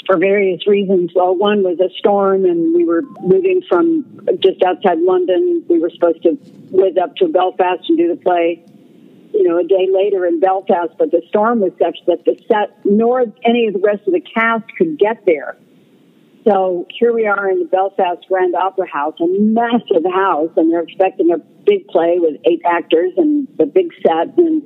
for 0.05 0.17
various 0.17 0.67
reasons. 0.67 1.11
Well, 1.15 1.35
one 1.35 1.63
was 1.63 1.79
a 1.79 1.89
storm, 1.97 2.45
and 2.45 2.75
we 2.75 2.85
were 2.85 3.01
moving 3.21 3.61
from 3.67 4.05
just 4.39 4.61
outside 4.63 4.99
London. 4.99 5.65
We 5.67 5.79
were 5.79 5.89
supposed 5.89 6.23
to 6.23 6.31
whiz 6.71 6.95
up 7.01 7.15
to 7.17 7.27
Belfast 7.27 7.89
and 7.89 7.97
do 7.97 8.07
the 8.09 8.21
play 8.21 8.63
you 9.35 9.43
know, 9.43 9.59
a 9.59 9.63
day 9.63 9.87
later 9.91 10.25
in 10.25 10.39
Belfast, 10.39 10.93
but 10.97 11.11
the 11.11 11.21
storm 11.27 11.59
was 11.59 11.73
such 11.77 11.97
that 12.07 12.23
the 12.23 12.41
set 12.47 12.73
nor 12.85 13.25
any 13.43 13.67
of 13.67 13.73
the 13.73 13.79
rest 13.79 14.07
of 14.07 14.13
the 14.13 14.21
cast 14.21 14.63
could 14.77 14.97
get 14.97 15.25
there. 15.25 15.57
So 16.47 16.87
here 16.89 17.11
we 17.11 17.25
are 17.25 17.49
in 17.49 17.59
the 17.59 17.65
Belfast 17.65 18.25
Grand 18.29 18.55
Opera 18.55 18.87
House, 18.87 19.15
a 19.19 19.27
massive 19.27 20.05
house, 20.09 20.51
and 20.55 20.71
they're 20.71 20.83
expecting 20.83 21.31
a 21.31 21.39
big 21.65 21.87
play 21.87 22.17
with 22.19 22.39
eight 22.45 22.61
actors 22.65 23.11
and 23.17 23.47
the 23.57 23.65
big 23.65 23.91
set 24.05 24.37
and 24.37 24.63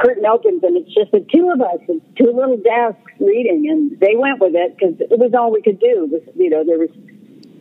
curtain 0.00 0.24
opens 0.26 0.62
and 0.64 0.76
it's 0.76 0.92
just 0.94 1.12
the 1.12 1.24
two 1.32 1.50
of 1.52 1.60
us, 1.60 1.78
it's 1.88 2.04
two 2.16 2.32
little 2.32 2.56
desks 2.56 3.12
reading, 3.20 3.68
and 3.70 3.98
they 4.00 4.16
went 4.16 4.40
with 4.40 4.54
it 4.54 4.76
because 4.76 4.96
it 5.00 5.18
was 5.18 5.32
all 5.36 5.52
we 5.52 5.62
could 5.62 5.78
do. 5.78 6.08
Was, 6.10 6.22
you 6.34 6.50
know, 6.50 6.64
there 6.64 6.78
was 6.78 6.90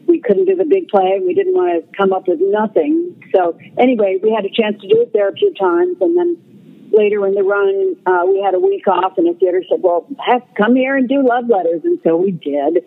we 0.08 0.20
couldn't 0.20 0.46
do 0.46 0.56
the 0.56 0.66
big 0.66 0.88
play. 0.88 1.22
We 1.22 1.36
didn't 1.36 1.54
want 1.54 1.70
to 1.78 1.98
come 1.98 2.14
up 2.14 2.28
with 2.28 2.40
nothing. 2.42 3.14
So 3.36 3.60
anyway, 3.78 4.18
we 4.24 4.34
had 4.34 4.44
a 4.44 4.50
chance 4.50 4.82
to 4.82 4.88
do 4.88 5.02
it 5.02 5.14
there 5.14 5.30
a 5.30 5.34
few 5.34 5.54
times, 5.54 5.98
and 6.02 6.18
then 6.18 6.90
later 6.92 7.28
in 7.28 7.36
the 7.36 7.44
run, 7.44 7.96
uh, 8.08 8.26
we 8.26 8.42
had 8.42 8.56
a 8.56 8.60
week 8.60 8.88
off, 8.88 9.18
and 9.18 9.28
the 9.28 9.38
theater 9.38 9.64
said, 9.70 9.82
"Well, 9.84 10.08
have, 10.26 10.42
come 10.58 10.76
here 10.76 10.98
and 10.98 11.08
do 11.08 11.22
love 11.22 11.46
letters," 11.48 11.82
and 11.84 12.00
so 12.04 12.18
we 12.18 12.32
did. 12.32 12.84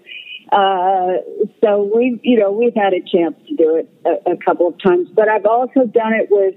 Uh, 0.50 1.23
so 1.64 1.90
we've, 1.94 2.21
you 2.23 2.38
know, 2.38 2.52
we've 2.52 2.75
had 2.75 2.92
a 2.92 3.00
chance 3.00 3.35
to 3.49 3.56
do 3.56 3.76
it 3.76 3.88
a, 4.04 4.32
a 4.32 4.37
couple 4.37 4.68
of 4.68 4.75
times, 4.82 5.09
but 5.14 5.28
I've 5.28 5.47
also 5.47 5.87
done 5.87 6.12
it 6.12 6.28
with, 6.30 6.54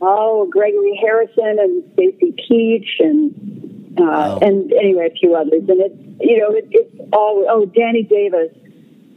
oh, 0.00 0.48
Gregory 0.50 0.98
Harrison 1.02 1.58
and 1.58 1.84
Stacy 1.94 2.34
Keach 2.48 2.88
and, 3.00 3.98
uh, 3.98 4.02
wow. 4.02 4.38
and 4.40 4.72
anyway, 4.72 5.08
a 5.12 5.18
few 5.18 5.34
others. 5.34 5.62
And 5.68 5.80
it's, 5.80 6.20
you 6.20 6.38
know, 6.38 6.50
it, 6.50 6.68
it's 6.70 7.10
all, 7.12 7.46
oh, 7.48 7.66
Danny 7.66 8.02
Davis, 8.02 8.52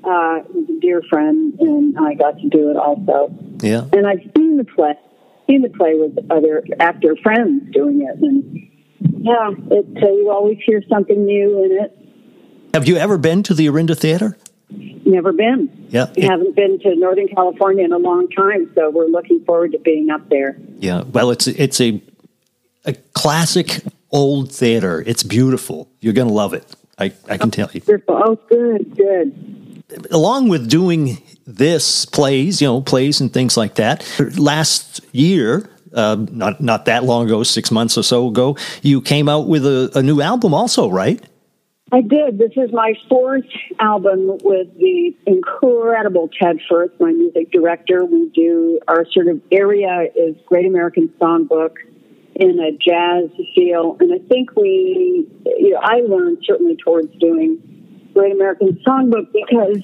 uh, 0.03 0.39
was 0.53 0.65
a 0.69 0.79
dear 0.79 1.01
friend 1.09 1.59
and 1.59 1.97
I 1.99 2.13
got 2.13 2.39
to 2.39 2.49
do 2.49 2.71
it 2.71 2.77
also. 2.77 3.33
Yeah. 3.61 3.85
And 3.91 4.07
I've 4.07 4.23
seen 4.35 4.57
the 4.57 4.63
play, 4.63 4.93
seen 5.47 5.61
the 5.61 5.69
play 5.69 5.95
with 5.95 6.17
other 6.31 6.63
actor 6.79 7.17
friends 7.21 7.73
doing 7.73 8.01
it. 8.01 8.17
And 8.21 9.23
yeah, 9.23 9.51
it, 9.71 10.03
uh, 10.03 10.11
you 10.11 10.31
always 10.31 10.57
hear 10.65 10.81
something 10.89 11.25
new 11.25 11.63
in 11.65 11.83
it 11.83 11.99
have 12.73 12.87
you 12.87 12.97
ever 12.97 13.17
been 13.17 13.41
to 13.43 13.53
the 13.53 13.67
Orinda 13.67 13.95
Theater? 13.95 14.37
Never 15.09 15.31
been. 15.33 15.87
Yeah. 15.89 16.11
We 16.15 16.21
haven't 16.21 16.55
been 16.55 16.77
to 16.79 16.95
Northern 16.95 17.27
California 17.27 17.83
in 17.83 17.91
a 17.91 17.97
long 17.97 18.29
time, 18.29 18.71
so 18.75 18.91
we're 18.91 19.07
looking 19.07 19.43
forward 19.43 19.71
to 19.71 19.79
being 19.79 20.11
up 20.11 20.29
there. 20.29 20.55
Yeah. 20.77 21.01
Well, 21.01 21.31
it's 21.31 21.47
it's 21.47 21.81
a 21.81 21.99
a 22.85 22.93
classic 23.13 23.81
old 24.11 24.51
theater. 24.51 25.03
It's 25.05 25.23
beautiful. 25.23 25.89
You're 25.99 26.13
going 26.13 26.27
to 26.27 26.33
love 26.33 26.53
it. 26.53 26.63
I, 26.99 27.11
I 27.27 27.37
can 27.37 27.49
tell 27.49 27.69
you. 27.73 27.81
Oh, 28.07 28.35
good, 28.49 28.95
good. 28.95 29.83
along 30.11 30.49
with 30.49 30.69
doing 30.69 31.21
this 31.47 32.05
plays, 32.05 32.61
you 32.61 32.67
know, 32.67 32.81
plays 32.81 33.21
and 33.21 33.33
things 33.33 33.57
like 33.57 33.75
that, 33.75 34.05
last 34.37 35.01
year, 35.11 35.69
uh, 35.93 36.17
not 36.31 36.61
not 36.61 36.85
that 36.85 37.03
long 37.03 37.25
ago, 37.25 37.41
six 37.43 37.71
months 37.71 37.97
or 37.97 38.03
so 38.03 38.27
ago, 38.27 38.57
you 38.83 39.01
came 39.01 39.27
out 39.27 39.47
with 39.47 39.65
a, 39.65 39.89
a 39.95 40.03
new 40.03 40.21
album, 40.21 40.53
also, 40.53 40.89
right? 40.89 41.23
I 41.91 42.01
did. 42.01 42.37
This 42.37 42.51
is 42.55 42.71
my 42.71 42.93
fourth 43.07 43.45
album 43.79 44.37
with 44.43 44.67
the 44.77 45.15
incredible 45.25 46.29
Ted 46.39 46.59
Firth, 46.69 46.91
my 46.99 47.11
music 47.11 47.51
director. 47.51 48.05
We 48.05 48.29
do 48.29 48.79
our 48.87 49.05
sort 49.11 49.27
of 49.27 49.41
area 49.51 50.05
is 50.15 50.35
Great 50.45 50.67
American 50.67 51.07
Songbook 51.19 51.77
in 52.35 52.59
a 52.59 52.71
jazz 52.71 53.31
feel, 53.55 53.97
and 53.99 54.13
I 54.13 54.19
think 54.27 54.55
we, 54.55 55.27
you 55.57 55.71
know, 55.71 55.79
I 55.81 56.01
learned 56.01 56.37
certainly 56.45 56.77
towards 56.77 57.11
doing 57.19 57.59
Great 58.13 58.33
American 58.33 58.79
Songbook 58.87 59.33
because 59.33 59.81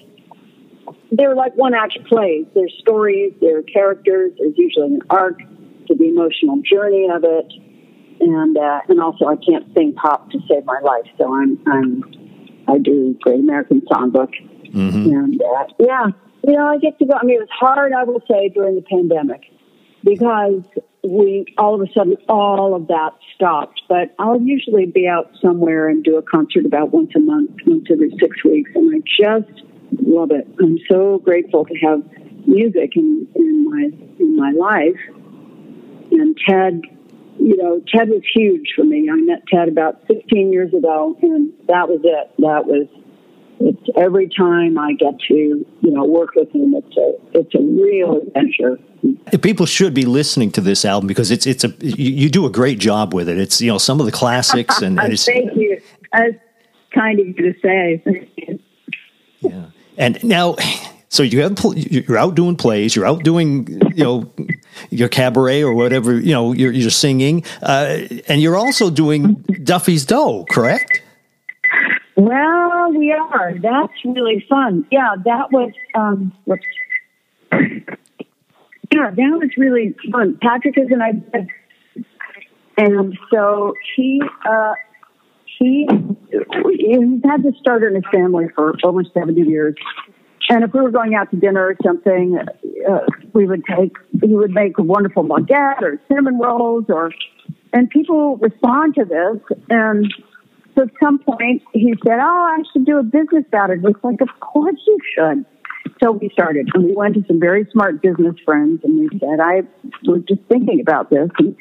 they're 1.12 1.36
like 1.36 1.56
one 1.56 1.74
act 1.74 1.98
plays. 2.08 2.46
There's 2.54 2.74
stories, 2.80 3.34
there 3.42 3.58
are 3.60 3.64
characters, 3.64 4.32
there's 4.38 4.54
usually 4.58 4.96
an 4.96 5.02
arc 5.10 5.40
to 5.40 5.96
the 5.96 6.08
emotional 6.08 6.62
journey 6.62 7.10
of 7.12 7.24
it 7.24 7.52
and 8.20 8.58
uh, 8.58 8.82
and 8.88 9.02
also 9.02 9.26
I 9.26 9.36
can't 9.36 9.66
sing 9.74 9.94
pop 9.94 10.30
to 10.32 10.40
save 10.48 10.66
my 10.66 10.80
life, 10.84 11.06
so 11.18 11.34
I'm 11.34 11.60
I'm 11.68 12.04
I 12.68 12.78
do 12.78 13.18
Great 13.22 13.40
American 13.40 13.82
Songbook, 13.82 14.34
mm-hmm. 14.68 15.14
and 15.14 15.42
uh, 15.42 15.66
yeah, 15.80 16.08
you 16.44 16.54
know 16.54 16.68
I 16.68 16.78
get 16.78 16.98
to 17.00 17.06
go. 17.06 17.14
I 17.14 17.26
mean, 17.26 17.38
it 17.38 17.42
was 17.42 17.50
hard, 17.52 17.94
I 17.94 18.04
will 18.04 18.22
say, 18.30 18.50
during 18.50 18.76
the 18.76 18.82
pandemic 18.82 19.42
because 20.04 20.62
we 21.04 21.46
all 21.58 21.76
of 21.76 21.82
a 21.82 21.92
sudden 21.94 22.16
all 22.30 22.76
of 22.76 22.88
that 22.88 23.12
stopped. 23.36 23.82
But 23.90 24.16
I'll 24.20 24.42
usually 24.42 24.86
be 24.86 25.08
out 25.08 25.32
somewhere 25.42 25.90
and 25.90 26.04
do 26.04 26.18
a 26.18 26.22
concert 26.22 26.66
about 26.66 26.92
once 26.92 27.12
a 27.16 27.20
month, 27.20 27.52
once 27.66 27.86
every 27.92 28.12
six 28.20 28.44
weeks, 28.44 28.72
and 28.76 28.96
I 28.96 29.00
just 29.00 29.64
love 30.02 30.32
it. 30.32 30.48
I'm 30.62 30.80
so 30.90 31.20
grateful 31.20 31.66
to 31.66 31.76
have 31.80 32.02
music 32.48 32.92
in, 32.96 33.28
in 33.36 33.66
my 33.66 33.90
in 34.20 34.36
my 34.36 34.52
life. 34.52 35.00
And 36.12 36.38
Ted 36.48 36.82
you 37.40 37.58
know, 37.58 37.82
Ted 37.94 38.10
was 38.10 38.22
huge 38.34 38.74
for 38.76 38.84
me. 38.84 39.10
I 39.12 39.16
met 39.18 39.44
Ted 39.48 39.68
about 39.68 40.06
15 40.08 40.52
years 40.52 40.74
ago, 40.74 41.18
and 41.22 41.52
that 41.68 41.88
was 41.90 42.02
it. 42.04 42.32
That 42.40 42.66
was 42.66 42.88
it's 43.60 43.90
every 43.96 44.28
time 44.28 44.78
I 44.78 44.94
get 44.94 45.18
to 45.28 45.34
you 45.34 45.68
know 45.82 46.04
work 46.06 46.36
with 46.36 46.52
him, 46.52 46.74
it's 46.76 46.98
a 46.98 47.40
it's 47.40 47.56
a 47.56 47.62
real 47.62 48.18
adventure. 48.18 48.80
People 49.42 49.66
should 49.66 49.94
be 49.94 50.04
listening 50.04 50.52
to 50.52 50.62
this 50.62 50.84
album 50.84 51.08
because 51.08 51.32
it's 51.32 51.46
it's 51.46 51.64
a 51.64 51.70
you, 51.80 52.12
you 52.12 52.30
do 52.30 52.46
a 52.46 52.50
great 52.50 52.80
job 52.80 53.14
with 53.14 53.30
it. 53.30 53.38
It's 53.38 53.62
you 53.62 53.72
know 53.72 53.78
some 53.78 54.00
of 54.00 54.06
the 54.06 54.12
classics 54.12 54.82
and, 54.82 55.00
and 55.00 55.20
thank 55.20 55.56
you. 55.56 55.80
That's 56.12 56.36
kind 56.94 57.20
of 57.20 57.28
you 57.28 57.34
to 57.34 57.60
say. 57.62 58.30
yeah, 59.40 59.66
and 59.98 60.22
now 60.24 60.56
so 61.10 61.24
you 61.24 61.42
have 61.42 61.58
you're 61.76 62.18
out 62.18 62.36
doing 62.36 62.58
plays, 62.58 62.96
you're 62.96 63.06
out 63.06 63.24
doing 63.24 63.68
you 63.96 64.04
know 64.04 64.34
your 64.90 65.10
cabaret 65.10 65.64
or 65.64 65.74
whatever 65.74 66.20
you 66.20 66.32
know 66.32 66.54
you're, 66.54 66.72
you're 66.72 66.90
singing, 66.90 67.44
uh, 67.62 68.00
and 68.28 68.42
you're 68.42 68.56
also 68.56 68.90
doing 68.90 69.36
Duffy's 69.64 70.06
Dough, 70.06 70.46
correct? 70.50 71.02
Well, 72.16 72.94
we 72.94 73.12
are. 73.12 73.54
That's 73.62 73.94
really 74.06 74.46
fun. 74.50 74.88
Yeah, 74.92 75.16
that 75.26 75.52
was. 75.52 75.72
Um, 75.94 76.34
whoops. 76.46 76.66
Yeah, 77.52 79.10
that 79.12 79.40
was 79.40 79.50
really 79.58 79.96
fun. 80.12 80.38
Patrick 80.42 80.78
is 80.78 80.88
an 80.92 81.02
idea, 81.02 81.48
and 82.78 83.18
so 83.34 83.74
he 83.96 84.22
uh, 84.50 84.74
he 85.60 85.88
he's 86.30 87.22
had 87.26 87.44
this 87.44 87.56
starter 87.60 87.90
in 87.90 87.96
his 87.96 88.06
family 88.14 88.46
for 88.56 88.76
over 88.84 89.04
seventy 89.14 89.42
years 89.42 89.76
and 90.50 90.64
if 90.64 90.74
we 90.74 90.82
were 90.82 90.92
going 90.92 91.16
out 91.16 91.32
to 91.32 91.38
dinner 91.38 91.66
or 91.66 91.76
something, 91.84 92.38
uh, 92.90 93.00
we 93.34 93.48
would 93.48 93.64
take, 93.66 93.96
he 94.22 94.34
would 94.34 94.52
make 94.52 94.78
a 94.78 94.84
wonderful 94.84 95.24
baguette 95.24 95.82
or 95.82 96.00
cinnamon 96.08 96.40
rolls 96.40 96.86
or, 96.90 97.12
and 97.74 97.90
people 97.90 98.38
respond 98.38 98.96
to 98.96 99.06
this. 99.06 99.58
And 99.70 100.14
so 100.76 100.84
at 100.84 100.90
some 101.02 101.20
point 101.20 101.64
he 101.74 101.96
said, 102.06 102.20
Oh, 102.22 102.58
I 102.58 102.64
should 102.72 102.86
do 102.86 103.00
a 103.00 103.04
business 103.04 103.46
about 103.48 103.72
it. 103.72 103.80
It's 103.84 104.04
like, 104.04 104.22
Of 104.22 104.30
course 104.40 104.80
you 104.86 105.00
should. 105.16 105.46
So 106.04 106.12
we 106.12 106.30
started 106.30 106.70
and 106.74 106.84
we 106.84 106.94
went 106.94 107.16
to 107.16 107.24
some 107.28 107.40
very 107.40 107.68
smart 107.72 108.02
business 108.02 108.36
friends 108.44 108.82
and 108.84 109.00
we 109.00 109.20
said, 109.20 109.40
I 109.40 109.62
was 110.04 110.22
just 110.28 110.42
thinking 110.48 110.80
about 110.80 111.10
this. 111.10 111.30
And 111.40 111.56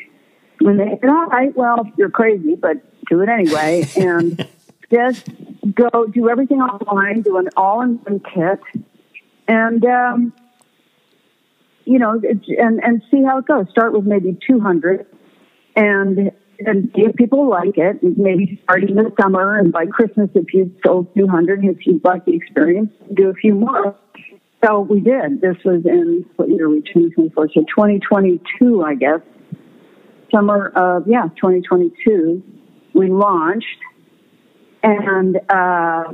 when 0.60 0.76
they 0.76 0.98
said, 1.00 1.08
All 1.08 1.26
right, 1.26 1.56
well, 1.56 1.90
you're 1.96 2.10
crazy, 2.10 2.54
but 2.54 2.76
do 3.08 3.20
it 3.20 3.28
anyway. 3.30 3.88
And 3.96 4.46
just 4.92 5.28
go 5.74 6.06
do 6.06 6.28
everything 6.28 6.60
online, 6.60 7.22
do 7.22 7.38
an 7.38 7.48
all-in-one 7.56 8.20
kit, 8.20 8.60
and 9.48 9.84
um, 9.84 10.32
you 11.84 11.98
know, 11.98 12.20
and 12.58 12.82
and 12.82 13.02
see 13.10 13.22
how 13.22 13.38
it 13.38 13.46
goes. 13.46 13.66
Start 13.70 13.92
with 13.92 14.04
maybe 14.04 14.36
200, 14.46 15.06
and 15.76 16.30
and 16.60 16.90
see 16.94 17.02
if 17.02 17.16
people 17.16 17.48
like 17.48 17.76
it. 17.76 18.02
Maybe 18.02 18.60
start 18.64 18.84
in 18.84 18.96
the 18.96 19.12
summer, 19.20 19.58
and 19.58 19.72
by 19.72 19.86
Christmas, 19.86 20.30
if 20.34 20.52
you've 20.52 20.72
sold 20.84 21.14
200, 21.16 21.64
if 21.64 21.86
you 21.86 22.00
like 22.04 22.24
the 22.24 22.34
experience, 22.34 22.90
do 23.14 23.28
a 23.28 23.34
few 23.34 23.54
more. 23.54 23.96
So 24.64 24.80
we 24.80 25.00
did. 25.00 25.40
This 25.42 25.56
was 25.64 25.84
in 25.84 26.24
what 26.36 26.48
year? 26.48 26.70
We 26.70 26.80
2024, 26.80 27.48
so 27.48 27.60
2022, 27.60 28.82
I 28.82 28.94
guess. 28.94 29.20
Summer 30.32 30.68
of 30.74 31.06
yeah, 31.06 31.24
2022. 31.36 32.42
We 32.94 33.10
launched 33.10 33.66
and 34.84 35.40
uh, 35.48 36.12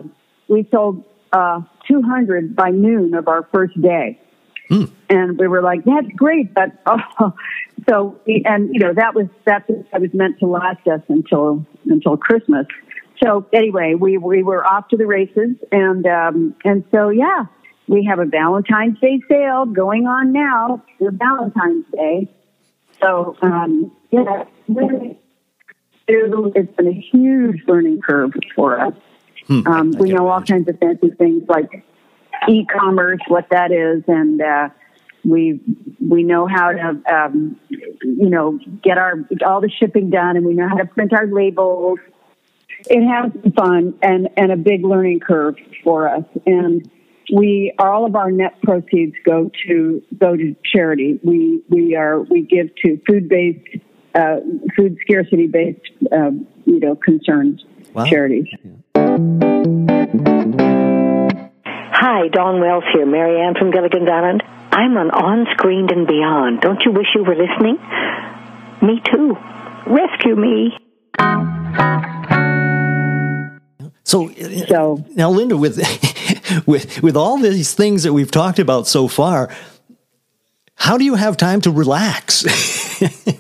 we 0.49 0.67
sold 0.71 1.05
uh, 1.33 1.61
200 1.89 2.55
by 2.55 2.71
noon 2.71 3.15
of 3.15 3.29
our 3.29 3.47
first 3.53 3.81
day. 3.81 4.19
Hmm. 4.69 4.85
And 5.09 5.37
we 5.37 5.49
were 5.49 5.63
like, 5.63 5.85
"That's 5.85 6.07
great," 6.17 6.55
but 6.55 6.71
oh, 6.87 7.35
so 7.89 8.21
we, 8.25 8.45
and 8.47 8.73
you 8.73 8.79
know 8.79 8.95
that 8.95 9.17
was 9.17 9.27
that 9.45 9.69
was 9.69 10.15
meant 10.15 10.39
to 10.39 10.47
last 10.47 10.87
us 10.87 11.01
until 11.09 11.67
until 11.87 12.17
Christmas. 12.17 12.67
So 13.21 13.47
anyway, 13.53 13.95
we 13.99 14.17
we 14.17 14.45
were 14.45 14.65
off 14.65 14.87
to 14.89 14.97
the 14.97 15.07
races, 15.07 15.57
and 15.73 16.07
um, 16.07 16.55
and 16.65 16.85
so 16.93 17.09
yeah, 17.09 17.47
we 17.89 18.05
have 18.05 18.21
a 18.21 18.27
Valentine's 18.27 19.01
Day 19.01 19.21
sale 19.29 19.67
going 19.67 20.07
on 20.07 20.33
now 20.33 20.81
for 21.01 21.11
Valentine's 21.11 21.87
Day. 21.93 22.33
So 23.01 23.37
um, 23.43 23.91
yeah, 24.13 24.45
really 24.69 25.19
it's 26.55 26.77
been 26.77 26.89
a 26.89 26.93
huge 26.93 27.63
learning 27.67 28.01
curve 28.01 28.33
for 28.55 28.81
us. 28.81 28.95
Hmm. 29.47 29.67
Um, 29.67 29.91
we 29.93 30.13
know 30.13 30.29
all 30.29 30.43
kinds 30.43 30.69
of 30.69 30.79
fancy 30.79 31.11
things 31.11 31.45
like 31.49 31.85
e-commerce, 32.49 33.21
what 33.29 33.49
that 33.51 33.73
is, 33.73 34.03
and 34.07 34.41
uh, 34.41 34.69
we 35.25 35.61
we 36.01 36.23
know 36.23 36.47
how 36.47 36.73
to 36.73 37.03
um, 37.13 37.59
you 38.03 38.31
know 38.31 38.59
get 38.83 38.99
our 38.99 39.15
all 39.45 39.61
the 39.61 39.71
shipping 39.71 40.11
done, 40.11 40.37
and 40.37 40.47
we 40.47 40.55
know 40.55 40.69
how 40.69 40.77
to 40.77 40.87
print 40.87 41.13
our 41.13 41.27
labels. 41.27 41.99
It 42.89 43.07
has 43.07 43.33
been 43.33 43.53
fun 43.53 43.95
and 44.03 44.29
and 44.37 44.53
a 44.53 44.57
big 44.57 44.85
learning 44.85 45.21
curve 45.21 45.57
for 45.85 46.09
us, 46.09 46.25
and 46.47 46.89
we 47.33 47.73
all 47.79 48.07
of 48.07 48.17
our 48.17 48.31
net 48.31 48.61
proceeds 48.63 49.15
go 49.25 49.51
to 49.67 50.03
go 50.19 50.37
to 50.37 50.57
charity. 50.65 51.21
We 51.23 51.63
we 51.69 51.95
are 51.97 52.21
we 52.21 52.43
give 52.43 52.75
to 52.85 53.01
food 53.07 53.29
based 53.29 53.85
uh, 54.15 54.41
food 54.77 54.99
scarcity 55.03 55.47
based, 55.47 55.81
uh, 56.13 56.31
you 56.65 56.81
know, 56.81 56.97
concerns 56.97 57.65
wow. 57.93 58.05
charities. 58.05 58.47
Hi, 61.93 62.29
Dawn 62.29 62.61
Wells 62.61 62.85
here, 62.93 63.07
Mary 63.07 63.41
Ann 63.41 63.55
from 63.59 63.71
Gilligan's 63.71 64.09
Island. 64.09 64.43
I'm 64.73 64.97
on 64.97 65.11
On 65.11 65.47
Screen 65.53 65.89
and 65.91 66.07
Beyond. 66.07 66.61
Don't 66.61 66.81
you 66.85 66.93
wish 66.93 67.09
you 67.15 67.25
were 67.25 67.35
listening? 67.35 67.79
Me 68.83 69.03
too. 69.13 69.37
Rescue 69.87 70.37
me. 70.37 70.77
So, 74.05 74.31
so 74.69 75.05
now, 75.15 75.31
Linda, 75.31 75.57
with 75.57 75.77
with 76.67 77.03
with 77.03 77.17
all 77.17 77.39
these 77.39 77.75
things 77.75 78.03
that 78.05 78.13
we've 78.13 78.31
talked 78.31 78.59
about 78.59 78.87
so 78.87 79.07
far, 79.07 79.51
how 80.75 80.97
do 80.97 81.05
you 81.05 81.17
have 81.17 81.37
time 81.37 81.61
to 81.63 81.71
relax? 81.71 82.45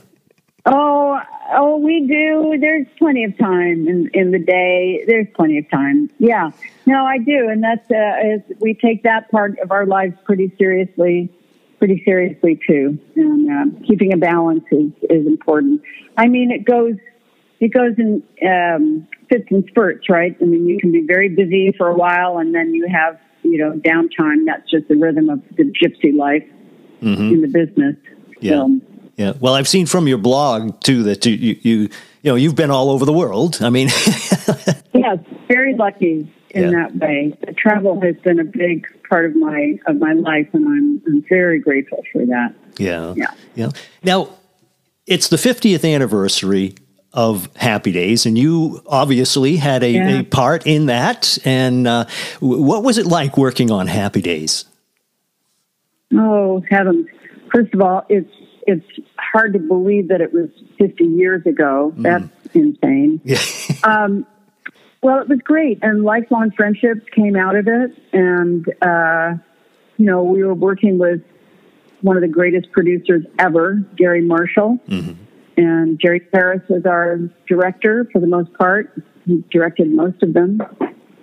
Oh, 0.66 1.18
oh, 1.52 1.78
we 1.78 2.06
do. 2.06 2.58
There's 2.60 2.86
plenty 2.98 3.24
of 3.24 3.36
time 3.38 3.88
in, 3.88 4.10
in 4.12 4.30
the 4.30 4.38
day. 4.38 5.04
There's 5.06 5.26
plenty 5.34 5.58
of 5.58 5.70
time. 5.70 6.10
Yeah. 6.18 6.50
No, 6.86 7.04
I 7.04 7.18
do. 7.18 7.48
And 7.48 7.62
that's, 7.62 7.90
uh, 7.90 8.34
is, 8.34 8.58
we 8.60 8.74
take 8.74 9.02
that 9.04 9.30
part 9.30 9.58
of 9.58 9.70
our 9.70 9.86
lives 9.86 10.14
pretty 10.24 10.52
seriously, 10.58 11.30
pretty 11.78 12.02
seriously 12.04 12.60
too. 12.66 12.98
And, 13.16 13.50
uh, 13.50 13.86
keeping 13.86 14.12
a 14.12 14.16
balance 14.16 14.64
is, 14.70 14.92
is 15.08 15.26
important. 15.26 15.82
I 16.16 16.28
mean, 16.28 16.50
it 16.50 16.64
goes, 16.64 16.96
it 17.58 17.68
goes 17.68 17.94
in, 17.98 18.22
um, 18.46 19.08
fits 19.28 19.46
and 19.50 19.64
spurts, 19.68 20.08
right? 20.10 20.36
I 20.40 20.44
mean, 20.44 20.66
you 20.66 20.78
can 20.78 20.92
be 20.92 21.04
very 21.06 21.28
busy 21.30 21.72
for 21.76 21.88
a 21.88 21.94
while 21.94 22.38
and 22.38 22.54
then 22.54 22.74
you 22.74 22.86
have, 22.88 23.18
you 23.42 23.58
know, 23.58 23.72
downtime. 23.72 24.44
That's 24.46 24.70
just 24.70 24.88
the 24.88 24.96
rhythm 24.96 25.30
of 25.30 25.42
the 25.56 25.64
gypsy 25.64 26.14
life 26.14 26.46
mm-hmm. 27.00 27.34
in 27.34 27.40
the 27.40 27.48
business. 27.48 27.96
Yeah. 28.40 28.52
So, 28.52 28.80
yeah. 29.16 29.32
Well, 29.40 29.54
I've 29.54 29.68
seen 29.68 29.86
from 29.86 30.06
your 30.08 30.18
blog 30.18 30.80
too 30.80 31.02
that 31.04 31.24
you 31.26 31.32
you 31.34 31.56
you, 31.62 31.76
you 32.22 32.30
know 32.30 32.34
you've 32.36 32.54
been 32.56 32.70
all 32.70 32.90
over 32.90 33.04
the 33.04 33.12
world. 33.12 33.58
I 33.60 33.70
mean, 33.70 33.88
yes, 34.94 35.18
very 35.48 35.74
lucky. 35.76 36.32
in 36.50 36.64
Yeah. 36.64 36.70
that 36.70 36.96
way. 36.96 37.36
Travel 37.56 38.00
has 38.00 38.16
been 38.24 38.40
a 38.40 38.44
big 38.44 38.86
part 39.08 39.26
of 39.26 39.36
my 39.36 39.78
of 39.86 39.96
my 39.98 40.12
life, 40.14 40.48
and 40.52 40.66
I'm 40.66 41.02
I'm 41.06 41.24
very 41.28 41.58
grateful 41.60 42.02
for 42.12 42.24
that. 42.26 42.54
Yeah. 42.78 43.14
Yeah. 43.16 43.30
Yeah. 43.54 43.70
Now, 44.02 44.30
it's 45.06 45.28
the 45.28 45.36
50th 45.36 45.84
anniversary 45.94 46.74
of 47.12 47.48
Happy 47.56 47.90
Days, 47.92 48.24
and 48.26 48.38
you 48.38 48.80
obviously 48.86 49.56
had 49.56 49.82
a, 49.82 49.90
Yeah. 49.90 50.20
a 50.20 50.22
part 50.24 50.66
in 50.66 50.86
that. 50.86 51.38
And 51.44 51.86
uh, 51.88 52.04
w- 52.40 52.62
what 52.62 52.84
was 52.84 52.98
it 52.98 53.06
like 53.06 53.36
working 53.36 53.70
on 53.72 53.86
Happy 53.88 54.22
Days? 54.22 54.64
Oh 56.14 56.62
heavens! 56.70 57.06
First 57.52 57.72
of 57.74 57.80
all, 57.80 58.04
it's 58.08 58.30
it's 58.70 59.06
hard 59.18 59.52
to 59.52 59.58
believe 59.58 60.08
that 60.08 60.20
it 60.20 60.32
was 60.32 60.48
50 60.78 61.04
years 61.04 61.44
ago. 61.46 61.92
That's 61.96 62.28
insane. 62.54 63.20
Yeah. 63.24 63.38
Um, 63.82 64.26
well, 65.02 65.22
it 65.22 65.28
was 65.28 65.38
great, 65.42 65.78
and 65.80 66.04
lifelong 66.04 66.50
friendships 66.50 67.00
came 67.14 67.34
out 67.34 67.56
of 67.56 67.66
it. 67.66 67.96
And 68.12 68.68
uh, 68.82 69.38
you 69.96 70.04
know, 70.04 70.22
we 70.22 70.44
were 70.44 70.52
working 70.52 70.98
with 70.98 71.22
one 72.02 72.16
of 72.16 72.22
the 72.22 72.28
greatest 72.28 72.70
producers 72.72 73.24
ever, 73.38 73.76
Garry 73.96 74.20
Marshall, 74.20 74.78
and 75.56 75.98
Jerry 76.00 76.20
Paris 76.20 76.62
was 76.68 76.84
our 76.84 77.18
director 77.48 78.06
for 78.12 78.20
the 78.20 78.26
most 78.26 78.52
part. 78.54 78.92
He 79.26 79.42
directed 79.50 79.90
most 79.90 80.22
of 80.22 80.34
them, 80.34 80.60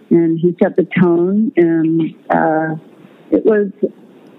and 0.09 0.39
he 0.39 0.55
set 0.61 0.75
the 0.75 0.87
tone. 0.99 1.51
And 1.55 2.15
uh, 2.29 2.75
it 3.31 3.45
was, 3.45 3.71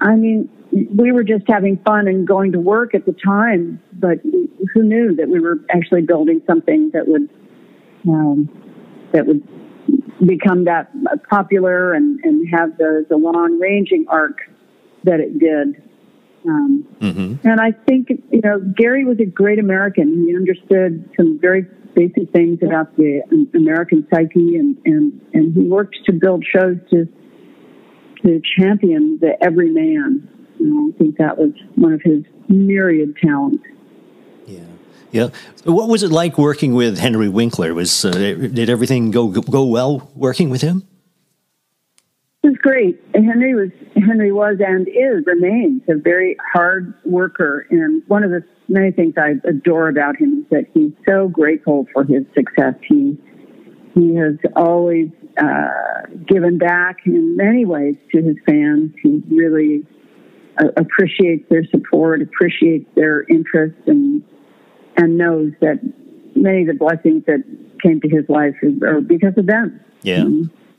I 0.01 0.15
mean, 0.15 0.49
we 0.73 1.13
were 1.13 1.25
just 1.25 1.45
having 1.49 1.79
fun 1.85 2.09
and 2.09 2.27
going 2.27 2.53
to 2.53 2.59
work 2.59 2.95
at 2.95 3.07
the 3.07 3.15
time, 3.25 3.81
but 3.93 4.19
who 4.75 4.83
knew 4.83 5.15
that 5.17 5.29
we 5.29 5.41
were 5.41 5.59
actually 5.71 6.03
building 6.03 6.43
something 6.47 6.91
that 6.93 7.07
would 7.07 7.29
um, 8.09 8.49
that 9.13 9.27
would 9.27 9.47
become 10.27 10.65
that 10.65 10.91
popular 11.29 11.95
and, 11.95 12.21
and 12.25 12.49
have 12.53 12.77
the, 12.77 13.07
the 13.09 13.17
long 13.17 13.59
ranging 13.59 14.07
arc 14.09 14.39
that 15.05 15.21
it 15.21 15.39
did. 15.39 15.83
Um, 16.47 16.87
And 17.45 17.61
I 17.61 17.73
think, 17.73 18.09
you 18.31 18.41
know, 18.43 18.61
Garry 18.77 19.05
was 19.05 19.19
a 19.21 19.25
great 19.25 19.59
American. 19.59 20.27
He 20.27 20.35
understood 20.35 21.09
some 21.17 21.39
very 21.41 21.67
basic 21.95 22.31
things 22.33 22.59
about 22.63 22.97
the 22.97 23.23
American 23.55 24.07
psyche 24.13 24.57
and, 24.57 24.77
and, 24.85 25.21
and 25.35 25.55
he 25.55 25.63
worked 25.63 25.97
to 26.07 26.13
build 26.13 26.45
shows 26.45 26.77
to, 26.91 27.09
to 28.23 28.41
champion 28.59 29.19
the 29.21 29.33
everyman. 29.43 30.29
Know, 30.61 30.93
I 30.95 30.99
think 30.99 31.17
that 31.19 31.39
was 31.39 31.53
one 31.77 31.93
of 31.93 32.03
his 32.03 32.25
myriad 32.49 33.17
talents. 33.17 33.65
Yeah. 34.47 34.61
Yeah. 35.11 35.29
So 35.57 35.73
what 35.73 35.89
was 35.89 36.03
it 36.03 36.11
like 36.11 36.39
working 36.39 36.75
with 36.75 36.99
Henry 36.99 37.29
Winkler? 37.29 37.75
Was 37.75 38.05
uh, 38.05 38.11
did 38.13 38.69
everything 38.69 39.11
go 39.11 39.29
go 39.29 39.65
well 39.65 40.11
working 40.15 40.51
with 40.51 40.63
him? 40.63 40.87
It 42.43 42.49
was 42.49 42.59
great. 42.59 43.01
Henry 43.15 43.55
was 43.55 43.71
Henry 43.95 44.33
was 44.33 44.57
and 44.65 44.87
is 44.89 45.25
remains 45.27 45.83
a 45.89 45.97
very 45.97 46.37
hard 46.53 46.95
worker. 47.05 47.67
And 47.71 48.03
one 48.07 48.23
of 48.23 48.31
the 48.31 48.45
many 48.69 48.93
things 48.93 49.15
I 49.17 49.35
adore 49.49 49.89
about 49.89 50.17
him 50.17 50.41
is 50.41 50.51
that 50.51 50.67
he's 50.73 50.93
so 51.07 51.29
grateful 51.29 51.87
for 51.93 52.05
his 52.05 52.25
success. 52.35 52.75
He 52.87 53.19
he 53.95 54.15
has 54.15 54.37
always 54.55 55.09
uh, 55.37 56.07
given 56.27 56.59
back 56.59 56.99
in 57.07 57.37
many 57.37 57.65
ways 57.65 57.97
to 58.13 58.23
his 58.23 58.37
fans. 58.47 58.93
He 59.03 59.23
really 59.29 59.87
appreciates 60.77 61.49
their 61.49 61.65
support, 61.67 62.23
appreciates 62.23 62.87
their 62.95 63.23
interest, 63.25 63.77
and 63.87 64.23
and 64.97 65.17
knows 65.17 65.53
that 65.61 65.79
many 66.35 66.63
of 66.63 66.67
the 66.69 66.75
blessings 66.75 67.25
that 67.27 67.43
came 67.83 68.01
to 68.01 68.09
his 68.09 68.29
life 68.29 68.55
are 68.83 69.01
because 69.01 69.37
of 69.37 69.47
them. 69.47 69.81
Yeah. 70.03 70.25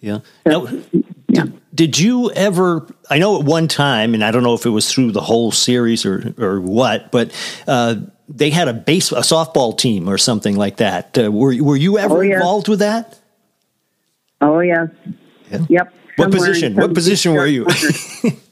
Yeah. 0.01 0.19
Now, 0.45 0.67
Yeah. 1.27 1.45
Did 1.75 1.97
you 1.99 2.31
ever? 2.31 2.85
I 3.09 3.19
know 3.19 3.39
at 3.39 3.45
one 3.45 3.67
time, 3.67 4.13
and 4.13 4.23
I 4.23 4.31
don't 4.31 4.43
know 4.43 4.53
if 4.53 4.65
it 4.65 4.69
was 4.69 4.91
through 4.91 5.11
the 5.11 5.21
whole 5.21 5.51
series 5.51 6.05
or 6.05 6.33
or 6.37 6.59
what, 6.59 7.11
but 7.11 7.31
uh, 7.67 7.95
they 8.27 8.49
had 8.49 8.67
a 8.67 8.73
base, 8.73 9.11
a 9.11 9.17
softball 9.17 9.77
team 9.77 10.09
or 10.09 10.17
something 10.17 10.55
like 10.57 10.77
that. 10.77 11.17
Uh, 11.17 11.31
were 11.31 11.55
were 11.63 11.77
you 11.77 11.97
ever 11.97 12.17
Oh, 12.17 12.21
yeah. 12.21 12.35
involved 12.35 12.67
with 12.67 12.79
that? 12.79 13.19
Oh 14.41 14.59
yes. 14.59 14.89
Yeah. 15.51 15.59
Yep. 15.69 15.93
What 16.15 16.31
Somewhere 16.31 16.47
position? 16.47 16.75
What 16.75 16.93
position 16.93 17.33
were 17.33 17.47
you? 17.47 17.65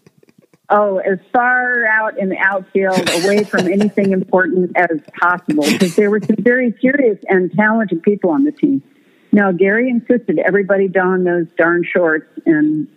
Oh, 0.69 0.97
as 0.97 1.19
far 1.31 1.85
out 1.85 2.19
in 2.19 2.27
the 2.27 2.37
outfield, 2.37 3.09
away 3.23 3.45
from 3.45 3.67
anything 3.71 4.11
important 4.11 4.75
as 4.75 4.99
possible, 5.17 5.63
because 5.63 5.95
there 5.95 6.09
were 6.09 6.19
some 6.19 6.35
very 6.39 6.75
serious 6.81 7.17
and 7.29 7.51
talented 7.53 8.03
people 8.03 8.31
on 8.31 8.43
the 8.43 8.51
team. 8.51 8.83
Now, 9.31 9.51
Garry 9.51 9.89
insisted 9.89 10.39
everybody 10.39 10.89
don 10.89 11.23
those 11.23 11.47
darn 11.57 11.83
shorts 11.83 12.27
and 12.45 12.87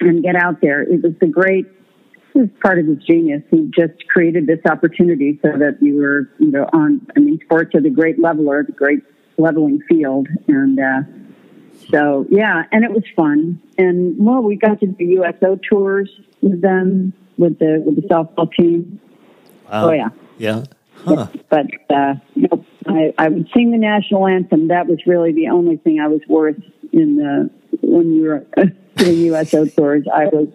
and 0.00 0.22
get 0.22 0.36
out 0.36 0.60
there. 0.60 0.82
It 0.82 1.02
was 1.02 1.12
the 1.20 1.26
great. 1.26 1.66
It 2.34 2.38
was 2.38 2.48
part 2.62 2.78
of 2.78 2.86
his 2.86 2.98
genius. 2.98 3.42
He 3.50 3.70
just 3.74 4.08
created 4.08 4.46
this 4.46 4.60
opportunity 4.68 5.38
so 5.42 5.56
that 5.58 5.78
you 5.80 5.96
were, 5.96 6.30
you 6.38 6.50
know, 6.50 6.68
on. 6.72 7.06
I 7.14 7.20
mean, 7.20 7.38
sports 7.44 7.74
are 7.74 7.80
the 7.80 7.90
great 7.90 8.18
leveler, 8.18 8.62
the 8.64 8.72
great 8.72 9.02
leveling 9.36 9.80
field, 9.88 10.28
and 10.48 10.80
uh, 10.80 11.02
so 11.90 12.26
yeah, 12.30 12.64
and 12.72 12.84
it 12.84 12.90
was 12.90 13.04
fun. 13.14 13.60
And 13.76 14.16
well, 14.18 14.42
we 14.42 14.56
got 14.56 14.80
to 14.80 14.86
do 14.86 15.04
USO 15.04 15.58
tours 15.68 16.10
with 16.44 16.60
them 16.60 17.12
with 17.38 17.58
the 17.58 17.82
with 17.84 17.96
the 17.96 18.02
softball 18.08 18.52
team. 18.52 19.00
Wow. 19.70 19.88
Oh 19.88 19.92
yeah, 19.92 20.08
Yeah. 20.38 20.64
Huh. 20.96 21.26
but 21.50 21.66
uh, 21.90 22.14
nope, 22.36 22.64
I, 22.86 23.12
I 23.18 23.28
would 23.28 23.48
sing 23.54 23.72
the 23.72 23.78
national 23.78 24.26
anthem. 24.26 24.68
That 24.68 24.86
was 24.86 24.98
really 25.06 25.32
the 25.32 25.48
only 25.48 25.76
thing 25.76 25.98
I 26.00 26.06
was 26.08 26.20
worth 26.28 26.56
in 26.92 27.16
the 27.16 27.50
when 27.82 28.12
we 28.12 28.20
were 28.28 28.46
doing 28.96 29.18
USO 29.18 29.66
tours. 29.66 30.04
I 30.12 30.26
was 30.26 30.48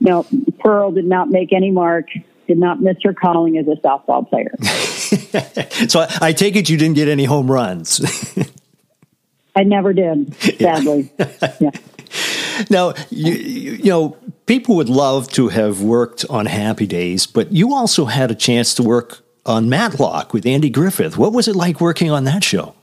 no 0.00 0.26
Pearl 0.60 0.92
did 0.92 1.06
not 1.06 1.30
make 1.30 1.52
any 1.52 1.70
mark. 1.70 2.06
Did 2.46 2.58
not 2.58 2.82
miss 2.82 2.96
her 3.04 3.14
calling 3.14 3.56
as 3.56 3.66
a 3.68 3.76
softball 3.80 4.28
player. 4.28 4.54
So 5.88 6.00
I, 6.00 6.28
I 6.28 6.32
take 6.32 6.54
it 6.56 6.68
you 6.70 6.76
didn't 6.76 6.94
get 6.94 7.08
any 7.08 7.24
home 7.24 7.50
runs. 7.50 8.00
I 9.56 9.64
never 9.64 9.92
did, 9.92 10.34
sadly. 10.58 11.10
yeah. 11.60 11.70
Now, 12.70 12.94
you, 13.10 13.32
you 13.32 13.72
you 13.72 13.90
know, 13.90 14.16
people 14.46 14.76
would 14.76 14.88
love 14.88 15.28
to 15.32 15.48
have 15.48 15.82
worked 15.82 16.24
on 16.28 16.46
Happy 16.46 16.86
Days, 16.86 17.26
but 17.26 17.52
you 17.52 17.74
also 17.74 18.06
had 18.06 18.30
a 18.30 18.34
chance 18.34 18.74
to 18.74 18.82
work 18.82 19.20
on 19.46 19.68
Matlock 19.68 20.32
with 20.32 20.46
Andy 20.46 20.70
Griffith. 20.70 21.16
What 21.18 21.32
was 21.32 21.48
it 21.48 21.56
like 21.56 21.80
working 21.80 22.10
on 22.10 22.24
that 22.24 22.44
show? 22.44 22.74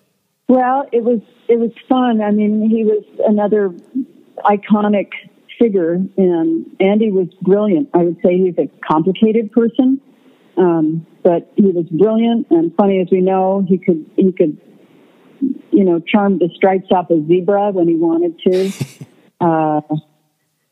Well, 0.48 0.88
it 0.92 1.04
was 1.04 1.22
it 1.48 1.60
was 1.60 1.72
fun. 1.88 2.22
I 2.22 2.32
mean, 2.32 2.70
he 2.70 2.84
was 2.84 3.04
another 3.26 3.74
iconic 4.40 5.10
figure, 5.60 5.94
and 5.94 6.66
Andy 6.80 7.12
was 7.12 7.28
brilliant. 7.42 7.90
I 7.94 8.00
would 8.00 8.18
say 8.24 8.38
he's 8.38 8.58
a 8.58 8.70
complicated 8.86 9.52
person, 9.52 10.02
um, 10.58 11.06
but 11.24 11.52
he 11.56 11.64
was 11.64 11.86
brilliant 11.92 12.48
and 12.50 12.76
funny. 12.76 13.00
As 13.00 13.08
we 13.12 13.22
know, 13.22 13.66
he 13.68 13.78
could 13.78 14.06
he 14.16 14.32
could 14.32 14.60
you 15.72 15.84
know 15.84 16.00
charm 16.00 16.40
the 16.40 16.50
stripes 16.56 16.88
off 16.92 17.10
a 17.10 17.26
zebra 17.28 17.72
when 17.72 17.88
he 17.88 17.96
wanted 17.96 18.40
to. 18.40 18.72
uh, 19.42 19.82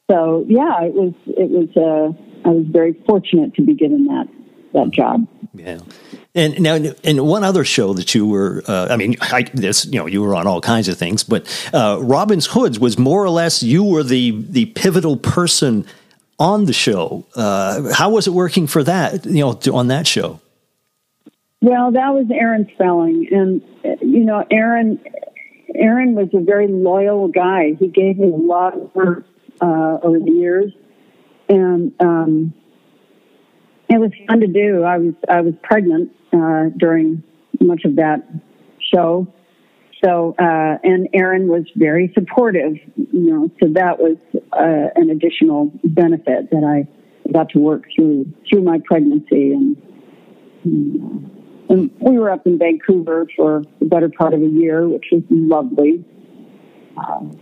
so 0.09 0.45
yeah, 0.47 0.83
it 0.83 0.93
was 0.93 1.13
it 1.27 1.49
was. 1.49 1.69
Uh, 1.75 2.47
I 2.47 2.51
was 2.51 2.65
very 2.67 2.93
fortunate 3.05 3.53
to 3.55 3.61
be 3.61 3.73
given 3.75 4.05
that 4.05 4.27
that 4.73 4.91
job. 4.91 5.27
Yeah. 5.53 5.79
And 6.35 6.59
now, 6.61 6.75
and 7.03 7.27
one 7.27 7.43
other 7.43 7.65
show 7.65 7.93
that 7.93 8.13
you 8.13 8.27
were, 8.27 8.63
uh, 8.67 8.87
I 8.89 8.97
mean, 8.97 9.15
I, 9.19 9.43
this, 9.53 9.85
you 9.85 9.97
know, 9.97 10.05
you 10.05 10.21
were 10.21 10.35
on 10.35 10.45
all 10.45 10.61
kinds 10.61 10.87
of 10.87 10.97
things, 10.97 11.23
but 11.23 11.47
uh, 11.73 11.97
Robin's 12.01 12.45
Hoods 12.45 12.79
was 12.79 12.99
more 12.99 13.23
or 13.23 13.31
less 13.31 13.63
you 13.63 13.83
were 13.83 14.03
the 14.03 14.45
the 14.49 14.67
pivotal 14.67 15.17
person 15.17 15.85
on 16.37 16.65
the 16.65 16.73
show. 16.73 17.25
Uh, 17.35 17.93
how 17.93 18.11
was 18.11 18.27
it 18.27 18.31
working 18.31 18.67
for 18.67 18.83
that, 18.83 19.25
you 19.25 19.43
know, 19.43 19.59
on 19.73 19.87
that 19.87 20.07
show? 20.07 20.39
Well, 21.61 21.91
that 21.91 22.13
was 22.13 22.27
Aaron 22.31 22.69
Spelling, 22.73 23.27
and 23.31 23.61
you 24.01 24.23
know, 24.23 24.45
Aaron. 24.49 24.99
Aaron 25.75 26.15
was 26.15 26.29
a 26.33 26.39
very 26.39 26.67
loyal 26.67 27.27
guy. 27.27 27.73
He 27.79 27.87
gave 27.87 28.17
me 28.17 28.29
a 28.29 28.35
lot 28.35 28.73
of 28.73 28.93
work 28.95 29.23
uh, 29.61 29.97
over 30.01 30.19
the 30.19 30.31
years, 30.31 30.71
and 31.47 31.91
um, 31.99 32.53
it 33.89 33.99
was 33.99 34.11
fun 34.27 34.39
to 34.41 34.47
do. 34.47 34.83
I 34.83 34.97
was 34.97 35.13
I 35.27 35.41
was 35.41 35.53
pregnant 35.63 36.11
uh, 36.33 36.65
during 36.77 37.23
much 37.59 37.83
of 37.85 37.95
that 37.97 38.27
show, 38.93 39.27
so 40.03 40.35
uh, 40.39 40.77
and 40.83 41.09
Aaron 41.13 41.47
was 41.47 41.65
very 41.75 42.11
supportive. 42.13 42.73
You 42.95 43.31
know, 43.31 43.51
so 43.59 43.69
that 43.73 43.99
was 43.99 44.17
uh, 44.53 44.89
an 44.95 45.09
additional 45.09 45.71
benefit 45.83 46.51
that 46.51 46.63
I 46.63 46.87
got 47.31 47.49
to 47.49 47.59
work 47.59 47.85
through 47.95 48.31
through 48.49 48.61
my 48.61 48.79
pregnancy 48.85 49.53
and. 49.53 49.77
and 51.69 51.91
we 51.99 52.17
were 52.17 52.31
up 52.31 52.47
in 52.47 52.57
Vancouver 52.57 53.27
for 53.35 53.63
the 53.79 53.85
better 53.85 54.09
part 54.09 54.33
of 54.33 54.41
a 54.41 54.47
year, 54.47 54.87
which 54.87 55.05
was 55.11 55.21
lovely. 55.29 56.03
Um, 56.97 57.39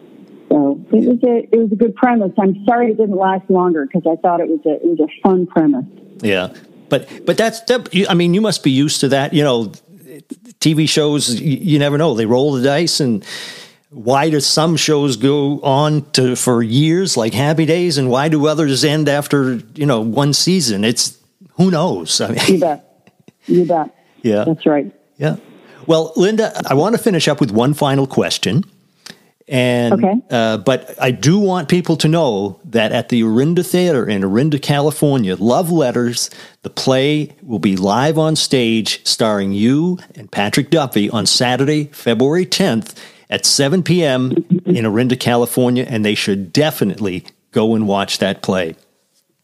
so 0.50 0.80
it 0.92 1.08
was 1.08 1.20
a 1.24 1.48
it 1.54 1.58
was 1.60 1.72
a 1.72 1.76
good 1.76 1.96
premise. 1.96 2.32
I'm 2.40 2.64
sorry 2.66 2.92
it 2.92 2.98
didn't 2.98 3.18
last 3.18 3.50
longer 3.50 3.86
because 3.86 4.04
I 4.10 4.20
thought 4.22 4.40
it 4.40 4.48
was 4.48 4.60
a 4.66 4.76
it 4.76 4.84
was 4.84 5.00
a 5.00 5.22
fun 5.22 5.46
premise. 5.48 5.86
Yeah, 6.22 6.54
but 6.90 7.08
but 7.26 7.38
that's 7.38 7.62
that, 7.62 7.90
I 8.10 8.14
mean, 8.14 8.34
you 8.34 8.42
must 8.42 8.64
be 8.64 8.72
used 8.72 9.02
to 9.02 9.10
that. 9.10 9.34
You 9.34 9.44
know, 9.44 9.72
TV 10.60 10.88
shows. 10.88 11.40
You, 11.40 11.58
you 11.58 11.80
never 11.80 11.98
know; 11.98 12.14
they 12.16 12.26
roll 12.26 12.54
the 12.54 12.64
dice, 12.64 13.00
and 13.00 13.26
why 13.90 14.30
do 14.30 14.40
some 14.40 14.76
shows 14.78 15.18
go 15.18 15.60
on 15.62 16.10
to 16.12 16.36
for 16.36 16.64
years 16.64 17.18
like 17.18 17.34
Happy 17.34 17.66
Days, 17.66 17.98
and 17.98 18.10
why 18.10 18.30
do 18.30 18.48
others 18.48 18.84
end 18.84 19.10
after 19.10 19.56
you 19.76 19.86
know 19.86 20.02
one 20.02 20.34
season? 20.34 20.84
It's 20.84 21.18
who 21.58 21.72
knows. 21.72 22.22
I 22.22 22.30
mean, 22.30 22.40
You 22.48 22.60
bet. 22.60 23.12
You 23.48 23.66
bet. 23.66 23.94
Yeah. 24.24 24.44
That's 24.46 24.66
right. 24.66 24.92
yeah. 25.18 25.38
Well, 25.86 26.12
Linda, 26.18 26.52
I 26.70 26.74
want 26.74 26.98
to 26.98 27.02
finish 27.02 27.28
up 27.30 27.40
with 27.40 27.52
one 27.52 27.74
final 27.74 28.08
question. 28.08 28.66
And 29.50 29.94
Okay. 29.94 30.14
uh, 30.30 30.58
but 30.58 30.94
I 31.02 31.12
do 31.12 31.40
want 31.40 31.70
people 31.70 31.96
to 31.98 32.08
know 32.10 32.60
that 32.66 32.92
at 32.92 33.10
the 33.10 33.24
Orinda 33.24 33.64
Theater 33.64 34.06
in 34.06 34.24
Orinda, 34.24 34.60
California, 34.60 35.36
Love 35.40 35.72
Letters, 35.72 36.30
the 36.64 36.70
play 36.70 37.34
will 37.44 37.60
be 37.60 37.78
live 37.78 38.18
on 38.18 38.36
stage, 38.36 39.00
starring 39.08 39.54
you 39.54 40.00
and 40.16 40.30
Patrick 40.30 40.70
Duffy 40.70 41.10
on 41.10 41.26
Saturday, 41.26 41.86
February 41.94 42.46
10th 42.46 42.94
at 43.30 43.46
7 43.46 43.84
p.m. 43.84 44.34
in 44.66 44.86
Orinda, 44.86 45.16
California, 45.16 45.86
and 45.88 46.04
they 46.04 46.16
should 46.16 46.52
definitely 46.52 47.26
go 47.52 47.74
and 47.74 47.88
watch 47.88 48.18
that 48.18 48.42
play. 48.42 48.76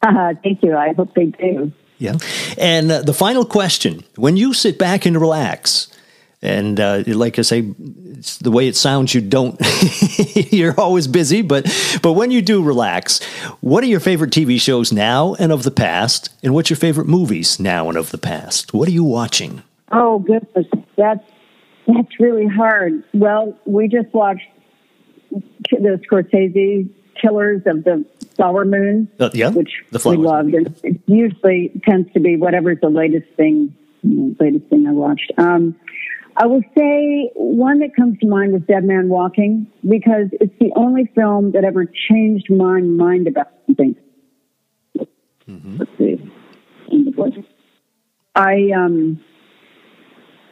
Uh, 0.01 0.33
thank 0.43 0.61
you. 0.63 0.75
I 0.75 0.91
hope 0.93 1.13
they 1.15 1.27
do. 1.27 1.71
Yeah. 1.97 2.17
And 2.57 2.91
uh, 2.91 3.01
the 3.03 3.13
final 3.13 3.45
question 3.45 4.03
when 4.17 4.35
you 4.35 4.53
sit 4.53 4.77
back 4.77 5.05
and 5.05 5.19
relax, 5.19 5.87
and 6.43 6.77
uh, 6.79 7.03
like 7.07 7.39
I 7.39 7.41
say, 7.41 7.73
it's 8.17 8.37
the 8.37 8.51
way 8.51 8.67
it 8.67 8.75
sounds, 8.75 9.15
you 9.15 9.21
don't, 9.21 9.59
you're 10.51 10.79
always 10.79 11.07
busy, 11.07 11.41
but, 11.41 11.63
but 12.01 12.13
when 12.13 12.31
you 12.31 12.41
do 12.41 12.61
relax, 12.61 13.23
what 13.61 13.81
are 13.83 13.87
your 13.87 14.01
favorite 14.01 14.31
TV 14.31 14.59
shows 14.59 14.91
now 14.91 15.35
and 15.39 15.51
of 15.53 15.63
the 15.63 15.71
past? 15.71 16.29
And 16.43 16.53
what's 16.53 16.69
your 16.69 16.77
favorite 16.77 17.07
movies 17.07 17.59
now 17.61 17.87
and 17.87 17.97
of 17.97 18.11
the 18.11 18.17
past? 18.17 18.73
What 18.73 18.87
are 18.89 18.91
you 18.91 19.05
watching? 19.05 19.63
Oh 19.91 20.19
goodness, 20.19 20.67
that's 20.97 21.23
that's 21.87 22.19
really 22.19 22.47
hard. 22.47 23.03
Well, 23.13 23.57
we 23.65 23.87
just 23.87 24.13
watched 24.13 24.47
the 25.31 26.01
Scorsese 26.09 26.89
Killers 27.21 27.61
of 27.65 27.83
the 27.83 28.05
Flower 28.35 28.65
Moon, 28.65 29.07
Uh, 29.19 29.29
yeah, 29.33 29.49
which 29.49 29.83
The 29.91 30.09
we 30.09 30.17
loved. 30.17 30.53
And 30.53 30.75
it 30.83 30.99
usually 31.05 31.71
tends 31.87 32.11
to 32.13 32.19
be 32.19 32.35
whatever's 32.35 32.79
the 32.81 32.89
latest 32.89 33.27
thing, 33.37 33.73
latest 34.39 34.65
thing 34.67 34.87
I 34.87 34.91
watched. 34.91 35.31
Um, 35.37 35.75
I 36.35 36.47
will 36.47 36.63
say 36.77 37.29
one 37.35 37.79
that 37.79 37.95
comes 37.95 38.17
to 38.19 38.27
mind 38.27 38.55
is 38.55 38.61
Dead 38.67 38.83
Man 38.83 39.09
Walking 39.09 39.67
because 39.87 40.27
it's 40.33 40.53
the 40.59 40.71
only 40.75 41.09
film 41.15 41.51
that 41.51 41.63
ever 41.63 41.85
changed 41.85 42.49
my 42.49 42.81
mind 42.81 43.27
about 43.27 43.49
something. 43.67 43.95
Mm-hmm. 45.47 45.77
Let's 45.77 45.91
see. 45.97 46.31
I 48.35 48.71
um 48.75 49.23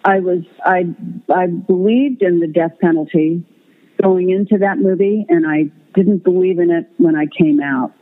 I 0.05 0.19
was 0.19 0.43
I 0.63 0.85
I 1.33 1.47
believed 1.47 2.21
in 2.21 2.39
the 2.39 2.47
death 2.47 2.77
penalty 2.79 3.43
going 4.01 4.29
into 4.29 4.59
that 4.59 4.77
movie 4.77 5.25
and 5.29 5.47
I 5.47 5.71
didn't 5.95 6.23
believe 6.23 6.59
in 6.59 6.69
it 6.71 6.87
when 6.97 7.15
I 7.15 7.25
came 7.25 7.59
out. 7.59 7.93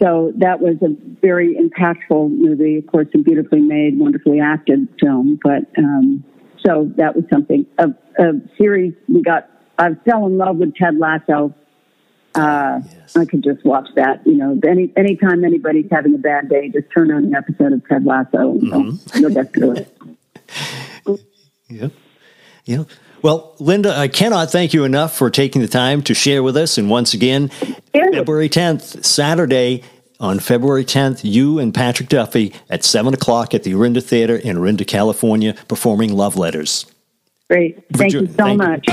So 0.00 0.32
that 0.36 0.60
was 0.60 0.76
a 0.80 0.94
very 1.20 1.56
impactful 1.56 2.30
movie, 2.30 2.78
of 2.78 2.86
course, 2.86 3.08
a 3.14 3.18
beautifully 3.18 3.60
made, 3.60 3.98
wonderfully 3.98 4.40
acted 4.40 4.88
film. 5.00 5.40
But 5.42 5.64
um, 5.76 6.24
so 6.66 6.90
that 6.96 7.14
was 7.16 7.24
something. 7.30 7.66
A, 7.78 7.88
a 8.18 8.32
series 8.56 8.94
we 9.08 9.22
got. 9.22 9.48
I 9.78 9.94
fell 10.04 10.26
in 10.26 10.36
love 10.38 10.56
with 10.56 10.74
Ted 10.74 10.98
Lasso. 10.98 11.54
Uh, 12.34 12.80
I 13.16 13.24
could 13.24 13.42
just 13.42 13.64
watch 13.64 13.88
that. 13.96 14.26
You 14.26 14.34
know, 14.34 14.60
any 14.68 14.92
anytime 14.96 15.44
anybody's 15.44 15.86
having 15.90 16.14
a 16.14 16.18
bad 16.18 16.48
day, 16.48 16.68
just 16.68 16.86
turn 16.92 17.10
on 17.12 17.24
an 17.24 17.34
episode 17.34 17.72
of 17.72 17.86
Ted 17.88 18.04
Lasso 18.04 18.52
and 18.52 18.62
Mm-hmm. 18.72 19.18
you'll 19.20 19.34
get 19.34 19.52
through 19.52 19.72
it. 21.06 21.20
Yeah. 21.68 21.88
Yeah. 22.64 22.84
Well, 23.22 23.56
Linda, 23.58 23.96
I 23.96 24.08
cannot 24.08 24.50
thank 24.52 24.72
you 24.72 24.84
enough 24.84 25.16
for 25.16 25.28
taking 25.30 25.60
the 25.62 25.68
time 25.68 26.02
to 26.02 26.14
share 26.14 26.42
with 26.42 26.56
us. 26.56 26.78
And 26.78 26.88
once 26.88 27.14
again, 27.14 27.48
February 27.92 28.48
10th, 28.48 29.04
Saturday, 29.04 29.82
on 30.20 30.38
February 30.38 30.84
10th, 30.84 31.20
you 31.22 31.58
and 31.58 31.72
Patrick 31.72 32.08
Duffy 32.08 32.52
at 32.68 32.84
7 32.84 33.14
o'clock 33.14 33.54
at 33.54 33.62
the 33.62 33.74
Orinda 33.74 34.02
Theater 34.02 34.36
in 34.36 34.56
Orinda, 34.56 34.84
California, 34.84 35.54
performing 35.68 36.12
Love 36.12 36.36
Letters. 36.36 36.86
Great. 37.48 37.84
Thank 37.94 38.12
you 38.12 38.26
so 38.26 38.32
thank 38.32 38.60
you. 38.60 38.68
much. 38.68 38.88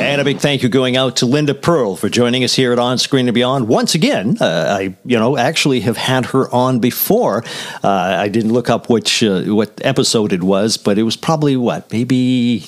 And 0.00 0.20
a 0.20 0.24
big 0.24 0.38
thank 0.38 0.62
you 0.62 0.68
going 0.68 0.96
out 0.96 1.16
to 1.16 1.26
Linda 1.26 1.54
Purl 1.54 1.94
for 1.94 2.08
joining 2.08 2.42
us 2.42 2.54
here 2.54 2.72
at 2.72 2.78
On 2.78 2.98
Screen 2.98 3.28
and 3.28 3.34
Beyond. 3.34 3.68
Once 3.68 3.94
again, 3.94 4.38
uh, 4.40 4.76
I 4.78 4.96
you 5.04 5.18
know 5.18 5.36
actually 5.36 5.80
have 5.80 5.96
had 5.96 6.26
her 6.26 6.52
on 6.52 6.80
before. 6.80 7.44
Uh, 7.84 8.16
I 8.18 8.28
didn't 8.28 8.52
look 8.52 8.68
up 8.68 8.88
which 8.88 9.22
uh, 9.22 9.42
what 9.42 9.80
episode 9.84 10.32
it 10.32 10.42
was, 10.42 10.76
but 10.76 10.98
it 10.98 11.04
was 11.04 11.16
probably 11.16 11.56
what 11.56 11.92
maybe 11.92 12.66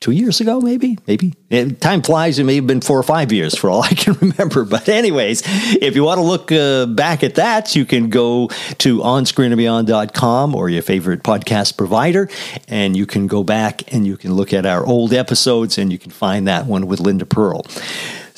two 0.00 0.12
years 0.12 0.40
ago, 0.40 0.60
maybe, 0.60 0.98
maybe. 1.06 1.34
Eh, 1.50 1.70
time 1.78 2.00
flies. 2.00 2.38
It 2.38 2.44
may 2.44 2.56
have 2.56 2.66
been 2.66 2.80
four 2.80 2.98
or 2.98 3.02
five 3.02 3.32
years 3.32 3.54
for 3.54 3.68
all 3.68 3.82
I 3.90 3.90
can 3.90 4.14
remember. 4.14 4.64
But 4.64 4.88
anyways, 4.88 5.42
if 5.46 5.94
you 5.94 6.04
want 6.04 6.18
to 6.18 6.24
look 6.24 6.50
uh, 6.50 6.86
back 6.86 7.22
at 7.22 7.34
that, 7.34 7.76
you 7.76 7.84
can 7.84 8.08
go 8.08 8.48
to 8.78 8.98
onscreenandbeyond.com 8.98 10.54
or 10.54 10.70
your 10.70 10.82
favorite 10.82 11.22
podcast 11.22 11.76
provider, 11.76 12.28
and 12.66 12.96
you 12.96 13.06
can 13.06 13.26
go 13.26 13.44
back 13.44 13.92
and 13.92 14.06
you 14.06 14.16
can 14.16 14.34
look 14.34 14.54
at 14.54 14.64
our 14.64 14.86
old 14.86 15.12
episodes, 15.12 15.76
and 15.76 15.92
you 15.92 15.98
can 15.98 16.10
find 16.10 16.48
that 16.48 16.66
one 16.66 16.86
with 16.86 17.00
Linda 17.00 17.26
Purl. 17.26 17.66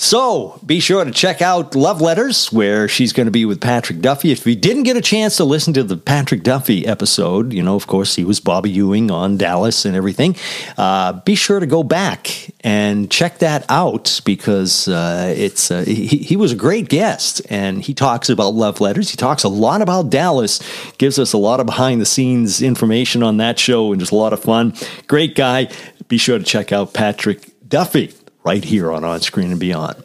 So 0.03 0.59
be 0.67 0.81
sure 0.81 1.05
to 1.05 1.13
check 1.13 1.41
out 1.41 1.77
Love 1.77 2.01
Letters, 2.01 2.53
where 2.53 2.89
she's 2.89 3.13
going 3.13 3.27
to 3.27 3.31
be 3.31 3.45
with 3.45 3.61
Patrick 3.61 4.01
Duffy. 4.01 4.33
If 4.33 4.45
you 4.45 4.57
didn't 4.57 4.83
get 4.83 4.97
a 4.97 5.01
chance 5.01 5.37
to 5.37 5.45
listen 5.45 5.73
to 5.75 5.85
the 5.85 5.97
Patrick 5.97 6.43
Duffy 6.43 6.85
episode, 6.85 7.53
you 7.53 7.63
know, 7.63 7.77
of 7.77 7.87
course, 7.87 8.17
he 8.17 8.25
was 8.25 8.41
Bobby 8.41 8.69
Ewing 8.69 9.13
on 9.13 9.37
Dallas 9.37 9.85
and 9.85 9.95
everything. 9.95 10.35
Uh, 10.77 11.13
be 11.13 11.37
sure 11.37 11.61
to 11.61 11.67
go 11.67 11.85
back 11.85 12.51
and 12.65 13.13
check 13.13 13.39
that 13.39 13.65
out 13.69 14.21
because 14.25 14.89
uh, 14.89 15.33
it's 15.37 15.71
uh, 15.71 15.85
he, 15.85 16.05
he 16.19 16.35
was 16.35 16.51
a 16.51 16.57
great 16.57 16.89
guest 16.89 17.41
and 17.49 17.81
he 17.81 17.95
talks 17.95 18.29
about 18.29 18.55
Love 18.55 18.81
Letters. 18.81 19.09
He 19.09 19.17
talks 19.17 19.45
a 19.45 19.49
lot 19.49 19.83
about 19.83 20.11
Dallas, 20.11 20.59
gives 20.99 21.21
us 21.21 21.33
a 21.33 21.39
lot 21.39 21.61
of 21.61 21.67
behind 21.67 22.01
the 22.01 22.07
scenes 22.07 22.61
information 22.61 23.23
on 23.23 23.37
that 23.37 23.57
show 23.57 23.93
and 23.93 24.01
just 24.01 24.11
a 24.11 24.17
lot 24.17 24.33
of 24.33 24.43
fun. 24.43 24.75
Great 25.07 25.37
guy. 25.37 25.71
Be 26.09 26.19
sure 26.19 26.39
to 26.39 26.45
check 26.45 26.73
out 26.73 26.93
Patrick 26.93 27.53
Duffy 27.69 28.13
right 28.45 28.65
here 28.65 28.93
on 28.93 29.05
On 29.05 29.21
Screen 29.21 29.51
and 29.51 29.61
Beyond. 29.61 30.03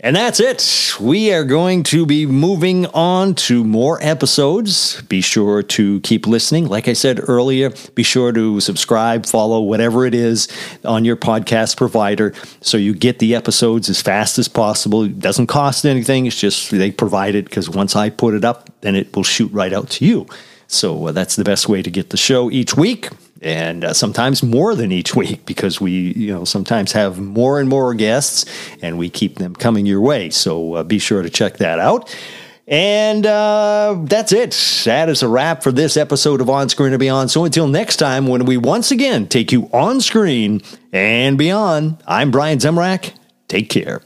And 0.00 0.14
that's 0.14 0.38
it. 0.38 0.94
We 1.00 1.32
are 1.32 1.42
going 1.42 1.82
to 1.84 2.06
be 2.06 2.24
moving 2.24 2.86
on 2.86 3.34
to 3.34 3.64
more 3.64 3.98
episodes. 4.00 5.02
Be 5.02 5.20
sure 5.20 5.64
to 5.64 6.00
keep 6.02 6.28
listening. 6.28 6.68
Like 6.68 6.86
I 6.86 6.92
said 6.92 7.18
earlier, 7.28 7.72
be 7.96 8.04
sure 8.04 8.30
to 8.30 8.60
subscribe, 8.60 9.26
follow, 9.26 9.60
whatever 9.60 10.06
it 10.06 10.14
is 10.14 10.46
on 10.84 11.04
your 11.04 11.16
podcast 11.16 11.76
provider 11.76 12.32
so 12.60 12.76
you 12.76 12.94
get 12.94 13.18
the 13.18 13.34
episodes 13.34 13.88
as 13.88 14.00
fast 14.00 14.38
as 14.38 14.46
possible. 14.46 15.02
It 15.02 15.18
doesn't 15.18 15.48
cost 15.48 15.84
anything. 15.84 16.26
It's 16.26 16.40
just 16.40 16.70
they 16.70 16.92
provide 16.92 17.34
it 17.34 17.46
because 17.46 17.68
once 17.68 17.96
I 17.96 18.08
put 18.08 18.34
it 18.34 18.44
up, 18.44 18.70
then 18.82 18.94
it 18.94 19.16
will 19.16 19.24
shoot 19.24 19.50
right 19.50 19.72
out 19.72 19.90
to 19.90 20.04
you. 20.04 20.28
So 20.68 21.08
uh, 21.08 21.12
that's 21.12 21.34
the 21.34 21.44
best 21.44 21.68
way 21.68 21.82
to 21.82 21.90
get 21.90 22.10
the 22.10 22.16
show 22.16 22.52
each 22.52 22.76
week 22.76 23.08
and 23.40 23.84
uh, 23.84 23.92
sometimes 23.92 24.42
more 24.42 24.74
than 24.74 24.92
each 24.92 25.14
week 25.14 25.44
because 25.46 25.80
we 25.80 25.92
you 25.92 26.32
know 26.32 26.44
sometimes 26.44 26.92
have 26.92 27.18
more 27.18 27.60
and 27.60 27.68
more 27.68 27.94
guests 27.94 28.44
and 28.82 28.98
we 28.98 29.10
keep 29.10 29.38
them 29.38 29.54
coming 29.54 29.86
your 29.86 30.00
way. 30.00 30.30
So 30.30 30.74
uh, 30.74 30.82
be 30.82 30.98
sure 30.98 31.22
to 31.22 31.30
check 31.30 31.58
that 31.58 31.78
out. 31.78 32.14
And 32.66 33.24
uh, 33.24 33.96
that's 34.02 34.30
it. 34.30 34.50
That 34.84 35.08
is 35.08 35.22
a 35.22 35.28
wrap 35.28 35.62
for 35.62 35.72
this 35.72 35.96
episode 35.96 36.42
of 36.42 36.50
on 36.50 36.68
screen 36.68 36.92
and 36.92 37.00
beyond. 37.00 37.30
So 37.30 37.46
until 37.46 37.66
next 37.66 37.96
time 37.96 38.26
when 38.26 38.44
we 38.44 38.58
once 38.58 38.90
again 38.90 39.26
take 39.26 39.52
you 39.52 39.70
on 39.72 40.02
screen 40.02 40.60
and 40.92 41.38
beyond 41.38 42.02
i'm 42.06 42.30
brian 42.30 42.58
zemrak. 42.58 43.14
Take 43.48 43.70
care 43.70 44.02